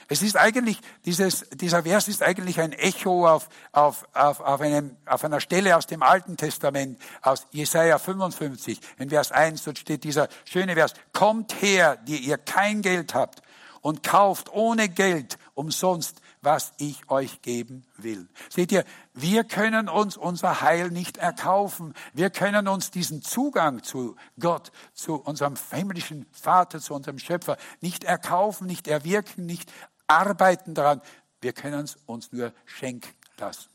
[0.08, 4.96] Es ist eigentlich, dieses, dieser Vers ist eigentlich ein Echo auf, auf, auf, auf, einem,
[5.06, 8.80] auf einer Stelle aus dem Alten Testament, aus Jesaja 55.
[8.98, 13.42] In Vers 1 dort steht dieser schöne Vers, kommt her, die ihr kein Geld habt
[13.82, 18.26] und kauft ohne Geld umsonst, was ich euch geben will.
[18.48, 18.84] Seht ihr,
[19.20, 21.94] wir können uns unser Heil nicht erkaufen.
[22.12, 28.04] Wir können uns diesen Zugang zu Gott, zu unserem himmlischen Vater, zu unserem Schöpfer nicht
[28.04, 29.72] erkaufen, nicht erwirken, nicht
[30.06, 31.00] arbeiten daran.
[31.40, 33.68] Wir können es uns nur schenken lassen.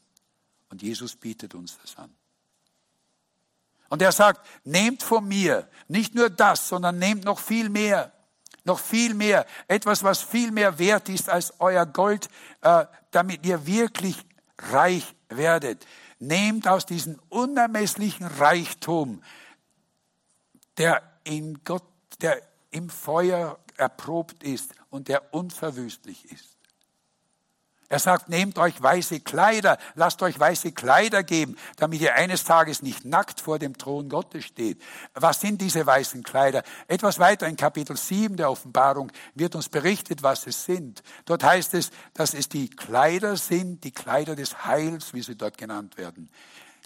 [0.70, 2.14] Und Jesus bietet uns das an.
[3.90, 8.12] Und er sagt, nehmt von mir nicht nur das, sondern nehmt noch viel mehr
[8.66, 12.30] noch viel mehr, etwas, was viel mehr wert ist als euer Gold,
[12.62, 14.18] äh, damit ihr wirklich
[14.58, 15.86] reich werdet.
[16.20, 19.22] Nehmt aus diesem unermesslichen Reichtum,
[20.78, 21.84] der in Gott,
[22.22, 26.55] der im Feuer erprobt ist und der unverwüstlich ist.
[27.96, 32.82] Er sagt, nehmt euch weiße Kleider, lasst euch weiße Kleider geben, damit ihr eines Tages
[32.82, 34.82] nicht nackt vor dem Thron Gottes steht.
[35.14, 36.64] Was sind diese weißen Kleider?
[36.90, 41.04] Etwas weiter in Kapitel 7 der Offenbarung wird uns berichtet, was es sind.
[41.24, 45.58] Dort heißt es, dass es die Kleider sind, die Kleider des Heils, wie sie dort
[45.58, 46.30] genannt werden.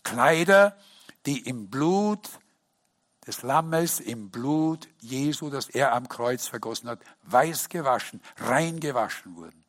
[0.03, 0.77] Kleider,
[1.25, 2.29] die im Blut
[3.25, 9.35] des Lammes, im Blut Jesu, das er am Kreuz vergossen hat, weiß gewaschen, rein gewaschen
[9.35, 9.65] wurden.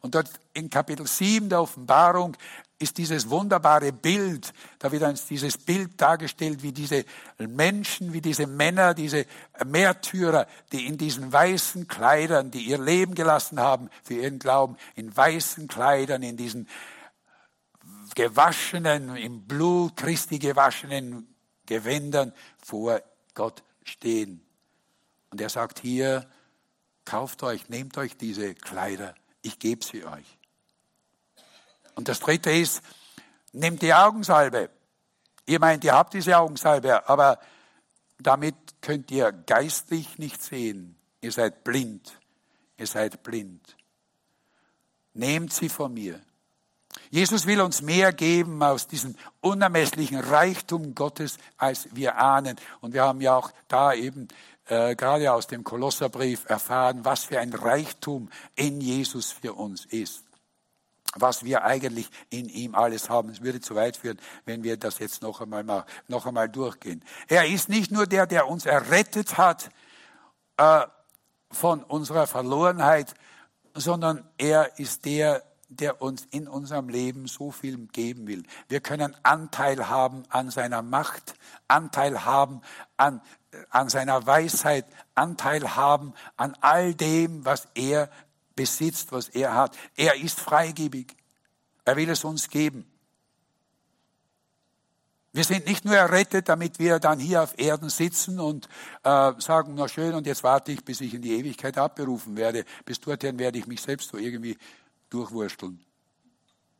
[0.00, 2.36] Und dort in Kapitel 7 der Offenbarung
[2.82, 7.04] ist dieses wunderbare Bild, da wird uns dieses Bild dargestellt, wie diese
[7.38, 9.24] Menschen, wie diese Männer, diese
[9.64, 15.16] Märtyrer, die in diesen weißen Kleidern, die ihr Leben gelassen haben für ihren Glauben, in
[15.16, 16.68] weißen Kleidern, in diesen
[18.14, 21.32] gewaschenen, im Blut Christi gewaschenen
[21.66, 23.00] Gewändern vor
[23.34, 24.44] Gott stehen.
[25.30, 26.28] Und er sagt hier,
[27.04, 30.38] kauft euch, nehmt euch diese Kleider ich gebe sie euch.
[31.94, 32.82] Und das dritte ist,
[33.52, 34.70] nehmt die Augensalbe.
[35.46, 37.38] Ihr meint, ihr habt diese Augensalbe, aber
[38.18, 40.96] damit könnt ihr geistlich nicht sehen.
[41.20, 42.18] Ihr seid blind.
[42.78, 43.76] Ihr seid blind.
[45.14, 46.20] Nehmt sie von mir.
[47.10, 52.56] Jesus will uns mehr geben aus diesem unermesslichen Reichtum Gottes, als wir ahnen.
[52.80, 54.28] Und wir haben ja auch da eben
[54.66, 60.24] äh, gerade aus dem Kolosserbrief erfahren, was für ein Reichtum in Jesus für uns ist.
[61.14, 63.28] Was wir eigentlich in ihm alles haben.
[63.28, 67.04] Es würde zu weit führen, wenn wir das jetzt noch einmal, mal, noch einmal durchgehen.
[67.28, 69.70] Er ist nicht nur der, der uns errettet hat
[70.56, 70.86] äh,
[71.50, 73.14] von unserer Verlorenheit,
[73.74, 78.42] sondern er ist der, der uns in unserem Leben so viel geben will.
[78.68, 81.34] Wir können Anteil haben an seiner Macht,
[81.68, 82.62] Anteil haben
[82.96, 83.20] an
[83.70, 88.10] an seiner Weisheit Anteil haben, an all dem, was er
[88.54, 89.76] besitzt, was er hat.
[89.96, 91.14] Er ist freigebig.
[91.84, 92.86] Er will es uns geben.
[95.34, 98.68] Wir sind nicht nur errettet, damit wir dann hier auf Erden sitzen und
[99.02, 102.64] äh, sagen, na schön, und jetzt warte ich, bis ich in die Ewigkeit abberufen werde.
[102.84, 104.58] Bis dorthin werde ich mich selbst so irgendwie
[105.08, 105.82] durchwursteln.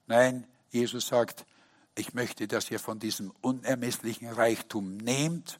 [0.06, 1.46] Nein, Jesus sagt,
[1.94, 5.58] ich möchte, dass ihr von diesem unermesslichen Reichtum nehmt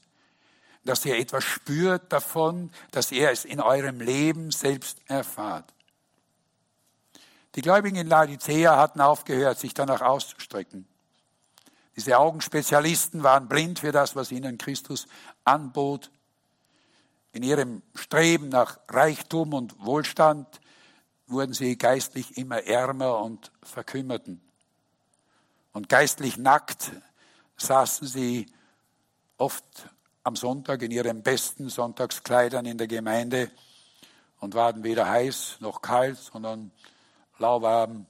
[0.84, 5.72] dass ihr etwas spürt davon, dass ihr es in eurem Leben selbst erfahrt.
[7.54, 10.86] Die Gläubigen in Laodicea hatten aufgehört, sich danach auszustrecken.
[11.96, 15.06] Diese Augenspezialisten waren blind für das, was ihnen Christus
[15.44, 16.10] anbot.
[17.32, 20.60] In ihrem Streben nach Reichtum und Wohlstand
[21.26, 24.40] wurden sie geistlich immer ärmer und verkümmerten.
[25.72, 26.92] Und geistlich nackt
[27.56, 28.46] saßen sie
[29.36, 29.88] oft
[30.24, 33.50] am Sonntag in ihren besten Sonntagskleidern in der Gemeinde
[34.38, 36.70] und waren weder heiß noch kalt, sondern
[37.38, 38.06] lauwarm.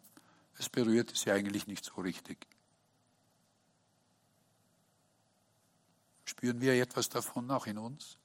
[0.58, 2.46] Es berührte sie eigentlich nicht so richtig.
[6.24, 8.18] Spüren wir etwas davon auch in uns?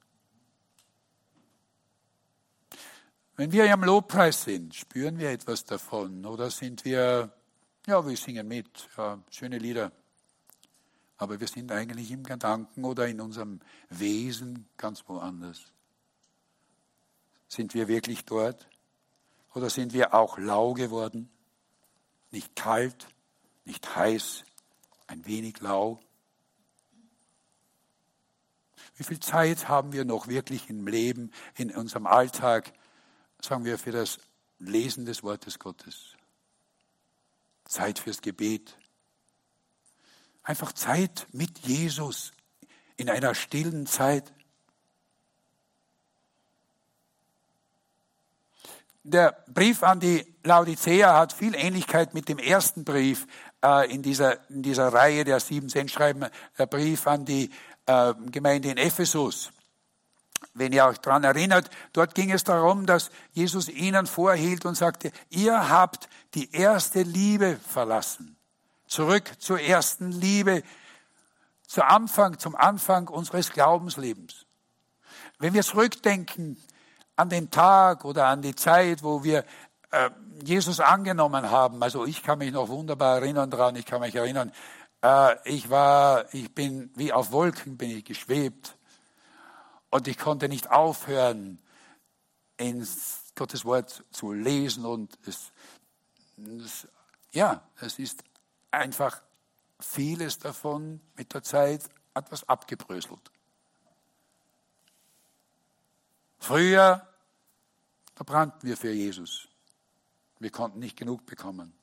[3.36, 7.32] Wenn wir am Lobpreis sind, spüren wir etwas davon oder sind wir,
[7.86, 9.92] ja, wir singen mit, ja, schöne Lieder,
[11.18, 13.60] aber wir sind eigentlich im Gedanken oder in unserem
[13.90, 15.72] Wesen ganz woanders.
[17.48, 18.68] Sind wir wirklich dort?
[19.54, 21.30] Oder sind wir auch lau geworden?
[22.30, 23.08] Nicht kalt,
[23.66, 24.44] nicht heiß,
[25.08, 26.00] ein wenig lau?
[28.96, 32.74] Wie viel Zeit haben wir noch wirklich im Leben, in unserem Alltag,
[33.42, 34.20] sagen wir, für das
[34.60, 36.16] Lesen des Wortes Gottes?
[37.66, 38.77] Zeit fürs Gebet.
[40.48, 42.32] Einfach Zeit mit Jesus
[42.96, 44.34] in einer stillen Zeit.
[49.08, 53.26] der Brief an die Laodicea hat viel Ähnlichkeit mit dem ersten Brief
[53.64, 56.26] äh, in, dieser, in dieser Reihe der sieben Sendschreiben,
[56.58, 57.50] der Brief an die
[57.86, 59.52] äh, Gemeinde in Ephesus.
[60.54, 65.12] Wenn ihr euch daran erinnert, dort ging es darum, dass Jesus ihnen vorhielt und sagte,
[65.30, 68.37] ihr habt die erste Liebe verlassen.
[68.88, 70.64] Zurück zur ersten Liebe,
[71.68, 74.46] zum Anfang, zum Anfang unseres Glaubenslebens.
[75.40, 76.58] Wenn wir zurückdenken
[77.16, 79.44] an den Tag oder an die Zeit, wo wir
[79.92, 80.10] äh,
[80.44, 81.82] Jesus angenommen haben.
[81.82, 84.52] Also ich kann mich noch wunderbar erinnern daran, ich kann mich erinnern,
[85.02, 88.78] äh, ich war, ich bin wie auf Wolken bin ich geschwebt
[89.90, 91.60] und ich konnte nicht aufhören,
[92.58, 92.88] in
[93.36, 95.52] Gottes Wort zu lesen und es,
[96.66, 96.88] es
[97.32, 98.24] ja, es ist
[98.78, 99.22] einfach
[99.80, 103.32] vieles davon mit der Zeit etwas abgebröselt.
[106.40, 107.08] Früher,
[108.16, 109.48] da brannten wir für Jesus.
[110.40, 111.74] Wir konnten nicht genug bekommen.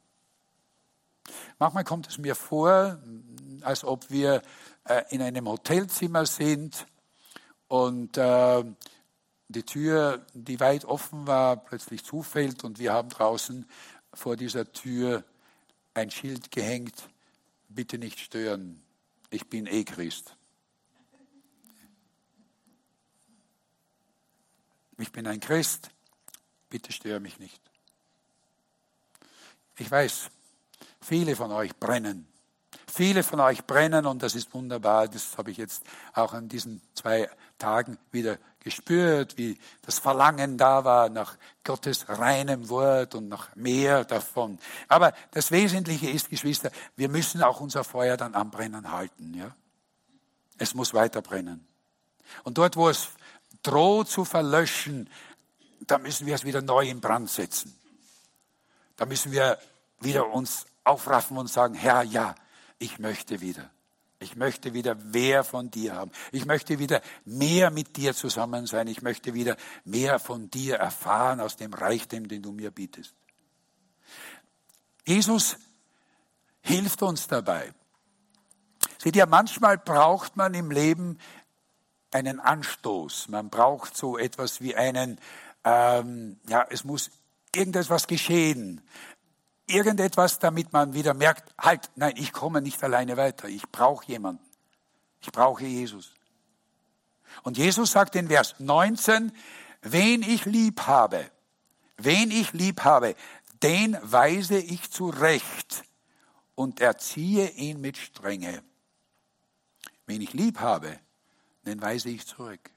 [1.59, 2.99] Manchmal kommt es mir vor,
[3.63, 4.43] als ob wir
[4.85, 6.87] äh, in einem Hotelzimmer sind
[7.69, 8.65] und äh,
[9.49, 13.69] die Tür, die weit offen war, plötzlich zufällt und wir haben draußen
[14.13, 15.25] vor dieser Tür
[15.95, 17.09] ein Schild gehängt,
[17.69, 18.83] bitte nicht stören,
[19.31, 20.37] ich bin eh Christ.
[24.99, 25.91] ich bin ein Christ,
[26.71, 27.61] bitte störe mich nicht.
[29.77, 30.31] Ich weiß,
[31.01, 32.29] viele von euch brennen.
[32.87, 35.09] Viele von euch brennen und das ist wunderbar.
[35.09, 37.29] Das habe ich jetzt auch an diesen zwei
[37.59, 44.05] Tagen wieder gespürt, wie das Verlangen da war nach Gottes reinem Wort und nach mehr
[44.05, 44.59] davon.
[44.89, 49.35] Aber das Wesentliche ist, Geschwister, wir müssen auch unser Feuer dann am Brennen halten.
[49.35, 49.55] Ja?
[50.59, 51.67] Es muss weiter brennen.
[52.43, 53.09] Und dort, wo es
[53.63, 55.11] droht zu verlöschen,
[55.81, 57.79] da müssen wir es wieder neu in Brand setzen.
[58.97, 59.59] Da müssen wir
[60.01, 62.35] wieder uns aufraffen und sagen, Herr, ja,
[62.79, 63.71] ich möchte wieder.
[64.25, 66.11] Ich möchte wieder mehr von dir haben.
[66.33, 68.89] Ich möchte wieder mehr mit dir zusammen sein.
[68.89, 73.15] Ich möchte wieder mehr von dir erfahren aus dem Reichtum, den du mir bietest.
[75.07, 75.57] Jesus
[76.63, 77.75] hilft uns dabei.
[78.99, 81.19] Seht ihr, manchmal braucht man im Leben
[82.11, 83.29] einen Anstoß.
[83.29, 85.21] Man braucht so etwas wie einen,
[85.65, 87.11] ähm, ja, es muss
[87.55, 88.81] irgendetwas geschehen.
[89.67, 93.49] Irgendetwas, damit man wieder merkt, halt, nein, ich komme nicht alleine weiter.
[93.49, 94.45] Ich brauche jemanden.
[95.21, 96.13] Ich brauche Jesus.
[97.43, 99.33] Und Jesus sagt in Vers 19,
[99.83, 101.31] wen ich lieb habe,
[101.97, 103.17] wen ich lieb habe,
[103.63, 105.85] den weise ich zurecht
[106.55, 108.63] und erziehe ihn mit Strenge.
[110.07, 110.99] Wen ich lieb habe,
[111.65, 112.71] den weise ich zurück.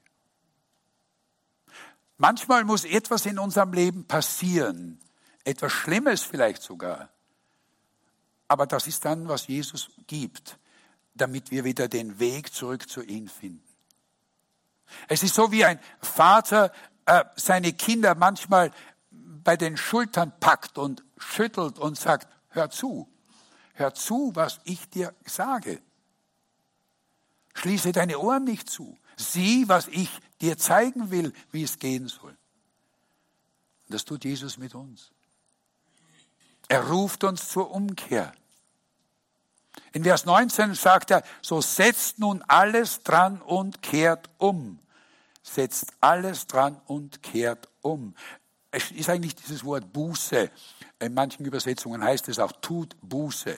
[2.16, 4.98] Manchmal muss etwas in unserem Leben passieren,
[5.48, 7.08] etwas Schlimmes vielleicht sogar.
[8.48, 10.58] Aber das ist dann, was Jesus gibt,
[11.14, 13.64] damit wir wieder den Weg zurück zu ihm finden.
[15.08, 16.72] Es ist so wie ein Vater
[17.06, 18.70] äh, seine Kinder manchmal
[19.10, 23.08] bei den Schultern packt und schüttelt und sagt, hör zu,
[23.74, 25.80] hör zu, was ich dir sage.
[27.54, 28.98] Schließe deine Ohren nicht zu.
[29.16, 32.30] Sieh, was ich dir zeigen will, wie es gehen soll.
[33.86, 35.12] Und das tut Jesus mit uns.
[36.68, 38.32] Er ruft uns zur Umkehr.
[39.92, 44.78] In Vers 19 sagt er, so setzt nun alles dran und kehrt um.
[45.42, 48.14] Setzt alles dran und kehrt um.
[48.70, 50.50] Es ist eigentlich dieses Wort Buße.
[50.98, 53.56] In manchen Übersetzungen heißt es auch, tut Buße.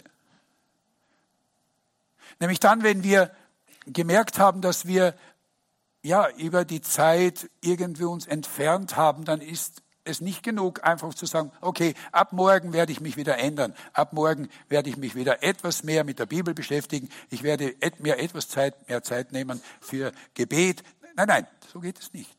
[2.38, 3.32] Nämlich dann, wenn wir
[3.86, 5.14] gemerkt haben, dass wir
[6.02, 11.26] ja über die Zeit irgendwie uns entfernt haben, dann ist es nicht genug, einfach zu
[11.26, 13.74] sagen, okay, ab morgen werde ich mich wieder ändern.
[13.92, 17.08] Ab morgen werde ich mich wieder etwas mehr mit der Bibel beschäftigen.
[17.30, 20.82] Ich werde mir etwas Zeit, mehr Zeit nehmen für Gebet.
[21.16, 22.36] Nein, nein, so geht es nicht.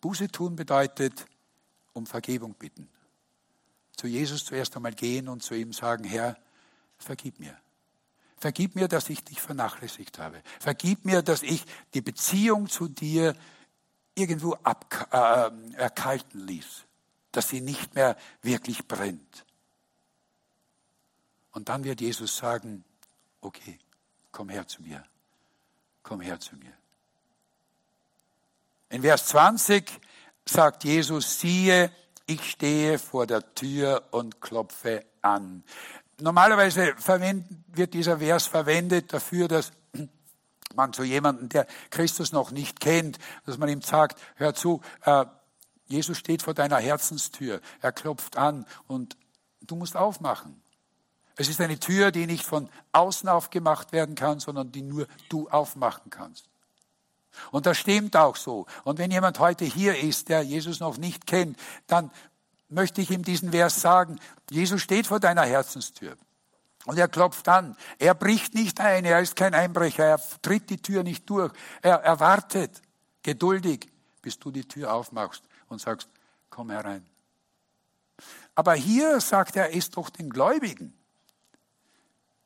[0.00, 1.26] Buße tun bedeutet
[1.92, 2.88] um Vergebung bitten.
[3.96, 6.36] Zu Jesus zuerst einmal gehen und zu ihm sagen, Herr,
[6.98, 7.56] vergib mir.
[8.38, 10.42] Vergib mir, dass ich dich vernachlässigt habe.
[10.60, 13.34] Vergib mir, dass ich die Beziehung zu dir
[14.16, 16.84] irgendwo ab, äh, erkalten ließ,
[17.30, 19.44] dass sie nicht mehr wirklich brennt.
[21.52, 22.84] Und dann wird Jesus sagen,
[23.40, 23.78] okay,
[24.32, 25.04] komm her zu mir,
[26.02, 26.72] komm her zu mir.
[28.88, 30.00] In Vers 20
[30.44, 31.90] sagt Jesus, siehe,
[32.26, 35.62] ich stehe vor der Tür und klopfe an.
[36.20, 36.94] Normalerweise
[37.68, 39.72] wird dieser Vers verwendet dafür, dass
[40.74, 45.24] man zu jemandem, der Christus noch nicht kennt, dass man ihm sagt, hör zu, äh,
[45.86, 49.16] Jesus steht vor deiner Herzenstür, er klopft an und
[49.60, 50.60] du musst aufmachen.
[51.36, 55.48] Es ist eine Tür, die nicht von außen aufgemacht werden kann, sondern die nur du
[55.48, 56.48] aufmachen kannst.
[57.50, 58.66] Und das stimmt auch so.
[58.84, 62.10] Und wenn jemand heute hier ist, der Jesus noch nicht kennt, dann
[62.68, 64.18] möchte ich ihm diesen Vers sagen.
[64.50, 66.16] Jesus steht vor deiner Herzenstür.
[66.86, 67.76] Und er klopft an.
[67.98, 69.04] Er bricht nicht ein.
[69.04, 70.04] Er ist kein Einbrecher.
[70.04, 71.52] Er tritt die Tür nicht durch.
[71.82, 72.80] Er, er wartet
[73.22, 73.90] geduldig,
[74.22, 76.08] bis du die Tür aufmachst und sagst,
[76.48, 77.04] komm herein.
[78.54, 80.96] Aber hier sagt er, ist doch den Gläubigen.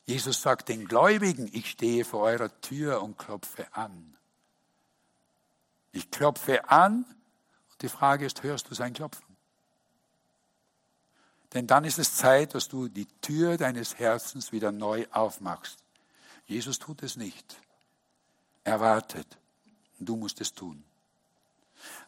[0.07, 4.17] Jesus sagt den Gläubigen, ich stehe vor eurer Tür und klopfe an.
[5.93, 7.05] Ich klopfe an
[7.71, 9.30] und die Frage ist, hörst du sein Klopfen?
[11.55, 15.79] Denn dann ist es Zeit, dass du die Tür deines Herzens wieder neu aufmachst.
[16.47, 17.61] Jesus tut es nicht.
[18.65, 19.39] Er wartet.
[19.99, 20.85] Du musst es tun.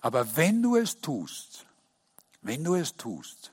[0.01, 1.67] Aber wenn du es tust,
[2.41, 3.53] wenn du es tust,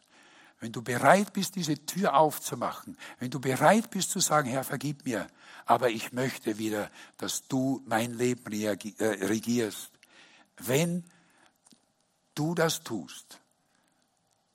[0.59, 5.05] wenn du bereit bist, diese Tür aufzumachen, wenn du bereit bist zu sagen, Herr, vergib
[5.05, 5.27] mir,
[5.65, 9.91] aber ich möchte wieder, dass du mein Leben äh, regierst,
[10.57, 11.05] wenn
[12.35, 13.39] du das tust,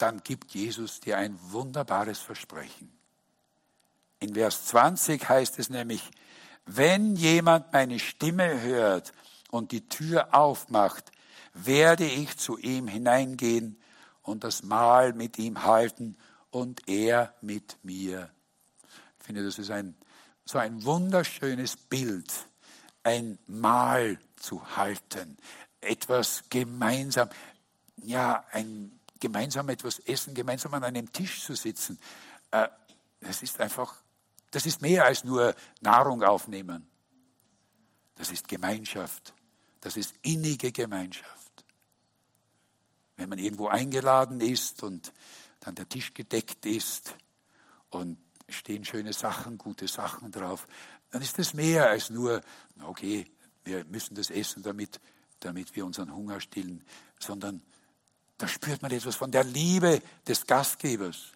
[0.05, 2.92] dann gibt Jesus dir ein wunderbares Versprechen.
[4.20, 6.02] In Vers 20 heißt es nämlich,
[6.66, 9.14] wenn jemand meine Stimme hört
[9.50, 11.11] und die Tür aufmacht,
[11.55, 13.80] werde ich zu ihm hineingehen
[14.20, 16.18] und das Mahl mit ihm halten
[16.50, 18.30] und er mit mir.
[19.20, 19.94] Ich finde, das ist ein,
[20.44, 22.30] so ein wunderschönes Bild,
[23.05, 25.38] ein Mahl zu halten,
[25.80, 27.30] etwas gemeinsam,
[27.96, 31.99] ja, ein gemeinsam etwas essen, gemeinsam an einem Tisch zu sitzen.
[32.51, 32.68] Äh,
[33.20, 34.03] das ist einfach,
[34.51, 36.87] das ist mehr als nur Nahrung aufnehmen.
[38.16, 39.33] Das ist Gemeinschaft.
[39.81, 41.64] Das ist innige Gemeinschaft.
[43.16, 45.14] Wenn man irgendwo eingeladen ist und
[45.61, 47.14] dann der Tisch gedeckt ist
[47.89, 48.18] und
[48.51, 50.68] stehen schöne Sachen, gute Sachen drauf,
[51.11, 52.43] dann ist das mehr als nur,
[52.83, 53.25] okay,
[53.64, 55.01] wir müssen das essen, damit
[55.45, 56.85] damit wir unseren Hunger stillen,
[57.18, 57.62] sondern
[58.45, 61.32] da spürt man etwas von der Liebe des Gastgebers.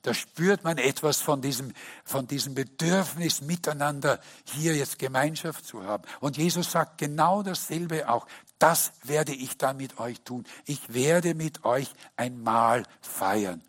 [0.00, 1.74] Da spürt man etwas von diesem,
[2.04, 6.04] von diesem Bedürfnis miteinander, hier jetzt Gemeinschaft zu haben.
[6.20, 8.26] Und Jesus sagt genau dasselbe auch.
[8.58, 10.46] Das werde ich dann mit euch tun.
[10.64, 13.60] Ich werde mit euch ein Mahl feiern.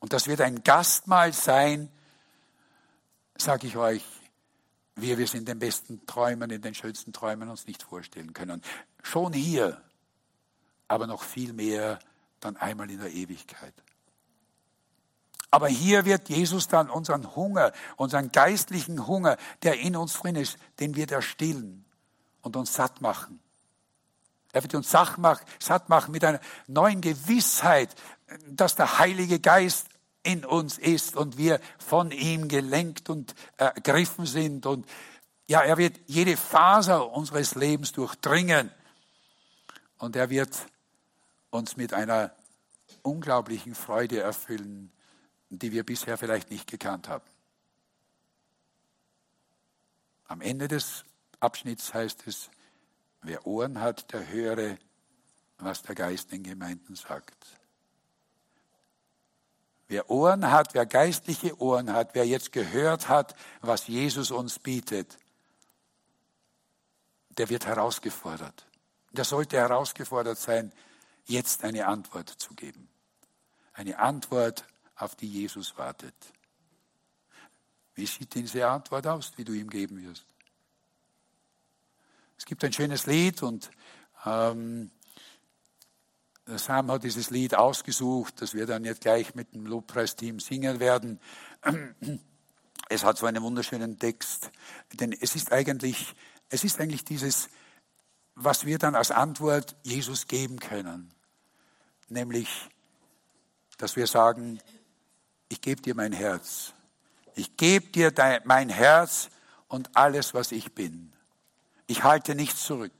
[0.00, 1.90] Und das wird ein Gastmahl sein,
[3.36, 4.02] sage ich euch,
[4.96, 8.62] wir wir es in den besten Träumen, in den schönsten Träumen uns nicht vorstellen können.
[9.02, 9.82] Schon hier,
[10.92, 11.98] aber noch viel mehr
[12.40, 13.72] dann einmal in der Ewigkeit.
[15.50, 20.58] Aber hier wird Jesus dann unseren Hunger, unseren geistlichen Hunger, der in uns drin ist,
[20.80, 21.86] den wird er stillen
[22.42, 23.40] und uns satt machen.
[24.52, 27.94] Er wird uns satt machen mit einer neuen Gewissheit,
[28.48, 29.86] dass der Heilige Geist
[30.22, 34.66] in uns ist und wir von ihm gelenkt und ergriffen sind.
[34.66, 34.86] Und
[35.46, 38.70] ja, er wird jede Faser unseres Lebens durchdringen.
[39.96, 40.50] Und er wird
[41.52, 42.34] uns mit einer
[43.02, 44.90] unglaublichen Freude erfüllen,
[45.50, 47.28] die wir bisher vielleicht nicht gekannt haben.
[50.24, 51.04] Am Ende des
[51.40, 52.50] Abschnitts heißt es,
[53.20, 54.78] wer Ohren hat, der höre,
[55.58, 57.36] was der Geist den Gemeinden sagt.
[59.88, 65.18] Wer Ohren hat, wer geistliche Ohren hat, wer jetzt gehört hat, was Jesus uns bietet,
[67.36, 68.66] der wird herausgefordert.
[69.10, 70.72] Der sollte herausgefordert sein,
[71.24, 72.88] jetzt eine Antwort zu geben.
[73.72, 74.64] Eine Antwort,
[74.96, 76.14] auf die Jesus wartet.
[77.94, 80.26] Wie sieht diese Antwort aus, die du ihm geben wirst?
[82.38, 83.70] Es gibt ein schönes Lied und
[84.24, 84.90] ähm,
[86.46, 91.20] Sam hat dieses Lied ausgesucht, das wir dann jetzt gleich mit dem Lobpreisteam singen werden.
[92.88, 94.50] Es hat so einen wunderschönen Text,
[94.92, 96.14] denn es ist eigentlich,
[96.48, 97.48] es ist eigentlich dieses,
[98.34, 101.12] was wir dann als Antwort Jesus geben können.
[102.08, 102.48] nämlich,
[103.78, 104.60] dass wir sagen,
[105.48, 106.74] ich gebe dir mein Herz.
[107.34, 109.30] Ich gebe dir dein, mein Herz
[109.68, 111.12] und alles, was ich bin.
[111.86, 112.92] Ich halte nichts zurück.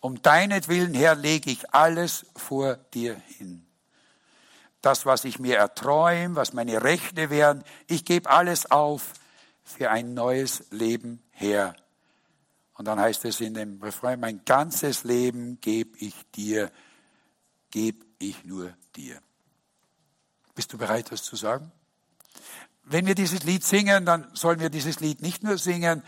[0.00, 3.66] Um deinetwillen her lege ich alles vor dir hin.
[4.80, 9.12] Das, was ich mir erträume, was meine Rechte wären, ich gebe alles auf
[9.64, 11.74] für ein neues Leben her.
[12.74, 16.70] Und dann heißt es in dem Refrain, mein ganzes Leben gebe ich dir,
[17.70, 19.20] gebe ich nur dir.
[20.54, 21.70] Bist du bereit, das zu sagen?
[22.82, 26.02] Wenn wir dieses Lied singen, dann sollen wir dieses Lied nicht nur singen,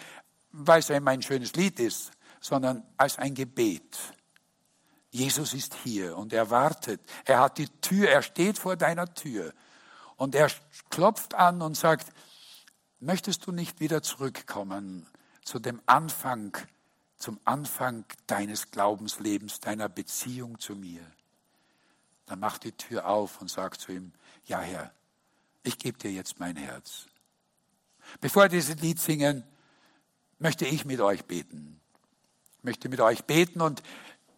[0.50, 2.10] weil es ein schönes Lied ist,
[2.40, 3.96] sondern als ein Gebet.
[5.10, 7.00] Jesus ist hier und er wartet.
[7.24, 9.54] Er hat die Tür, er steht vor deiner Tür
[10.16, 10.50] und er
[10.90, 12.12] klopft an und sagt,
[12.98, 15.06] möchtest du nicht wieder zurückkommen
[15.46, 16.58] zu dem Anfang,
[17.16, 21.00] zum Anfang deines Glaubenslebens, deiner Beziehung zu mir?
[22.26, 24.12] Dann mach die Tür auf und sag zu ihm,
[24.46, 24.92] ja Herr,
[25.62, 27.06] ich gebe dir jetzt mein Herz.
[28.20, 29.44] Bevor wir dieses Lied singen,
[30.40, 31.80] möchte ich mit euch beten.
[32.58, 33.84] Ich möchte mit euch beten und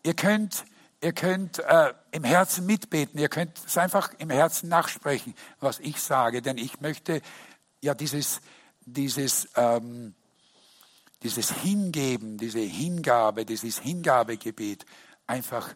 [0.02, 0.66] ihr könnt,
[1.00, 6.02] ihr könnt äh, im Herzen mitbeten, ihr könnt es einfach im Herzen nachsprechen, was ich
[6.02, 7.22] sage, denn ich möchte
[7.80, 8.42] ja dieses,
[8.84, 10.14] dieses, ähm,
[11.22, 14.84] dieses Hingeben, diese Hingabe, dieses Hingabegebet
[15.26, 15.74] einfach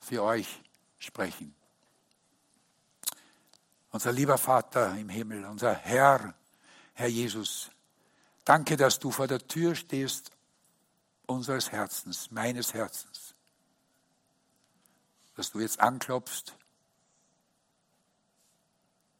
[0.00, 0.62] für euch
[0.98, 1.54] sprechen.
[3.90, 6.34] Unser lieber Vater im Himmel, unser Herr,
[6.94, 7.70] Herr Jesus,
[8.44, 10.30] danke, dass du vor der Tür stehst
[11.26, 13.34] unseres Herzens, meines Herzens,
[15.36, 16.56] dass du jetzt anklopfst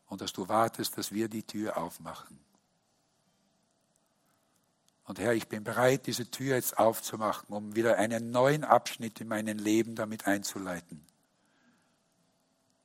[0.06, 2.38] und dass du wartest, dass wir die Tür aufmachen.
[5.04, 9.28] Und Herr, ich bin bereit, diese Tür jetzt aufzumachen, um wieder einen neuen Abschnitt in
[9.28, 11.04] meinem Leben damit einzuleiten.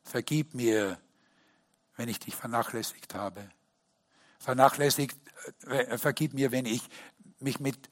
[0.04, 1.00] Vergib mir,
[1.96, 3.50] wenn ich dich vernachlässigt habe.
[4.40, 5.18] Vernachlässigt,
[5.68, 6.82] äh, vergib mir, wenn ich
[7.40, 7.90] mich mit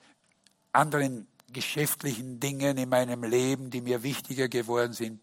[0.73, 5.21] anderen geschäftlichen Dingen in meinem Leben, die mir wichtiger geworden sind,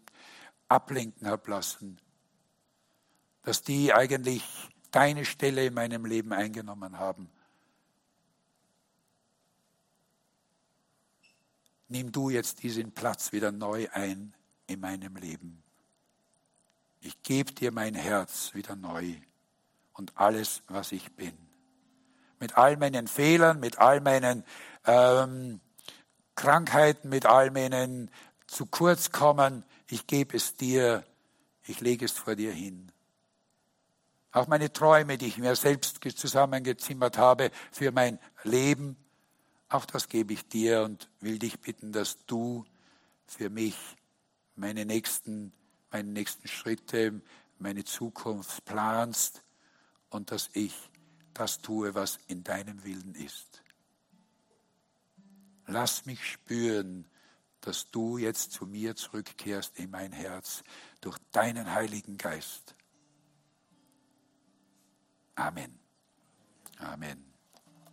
[0.67, 1.99] ablenken habe lassen.
[3.43, 4.43] Dass die eigentlich
[4.89, 7.29] deine Stelle in meinem Leben eingenommen haben.
[11.87, 14.33] Nimm du jetzt diesen Platz wieder neu ein
[14.67, 15.61] in meinem Leben.
[17.01, 19.13] Ich gebe dir mein Herz wieder neu
[19.93, 21.37] und alles, was ich bin.
[22.39, 24.43] Mit all meinen Fehlern, mit all meinen
[24.85, 25.59] ähm,
[26.33, 28.09] Krankheiten, mit all meinen
[28.47, 31.03] zu kurz kommen, ich gebe es dir,
[31.63, 32.91] ich lege es vor dir hin.
[34.31, 38.97] Auch meine Träume, die ich mir selbst zusammengezimmert habe für mein Leben,
[39.69, 42.65] auch das gebe ich dir und will dich bitten, dass du
[43.25, 43.75] für mich
[44.55, 45.51] meine nächsten
[45.95, 47.21] meine nächsten Schritte,
[47.57, 49.43] meine Zukunft planst
[50.09, 50.73] und dass ich
[51.33, 53.63] das tue, was in deinem Willen ist.
[55.67, 57.09] Lass mich spüren,
[57.61, 60.63] dass du jetzt zu mir zurückkehrst in mein Herz
[60.99, 62.75] durch deinen Heiligen Geist.
[65.35, 65.79] Amen.
[66.77, 67.34] Amen.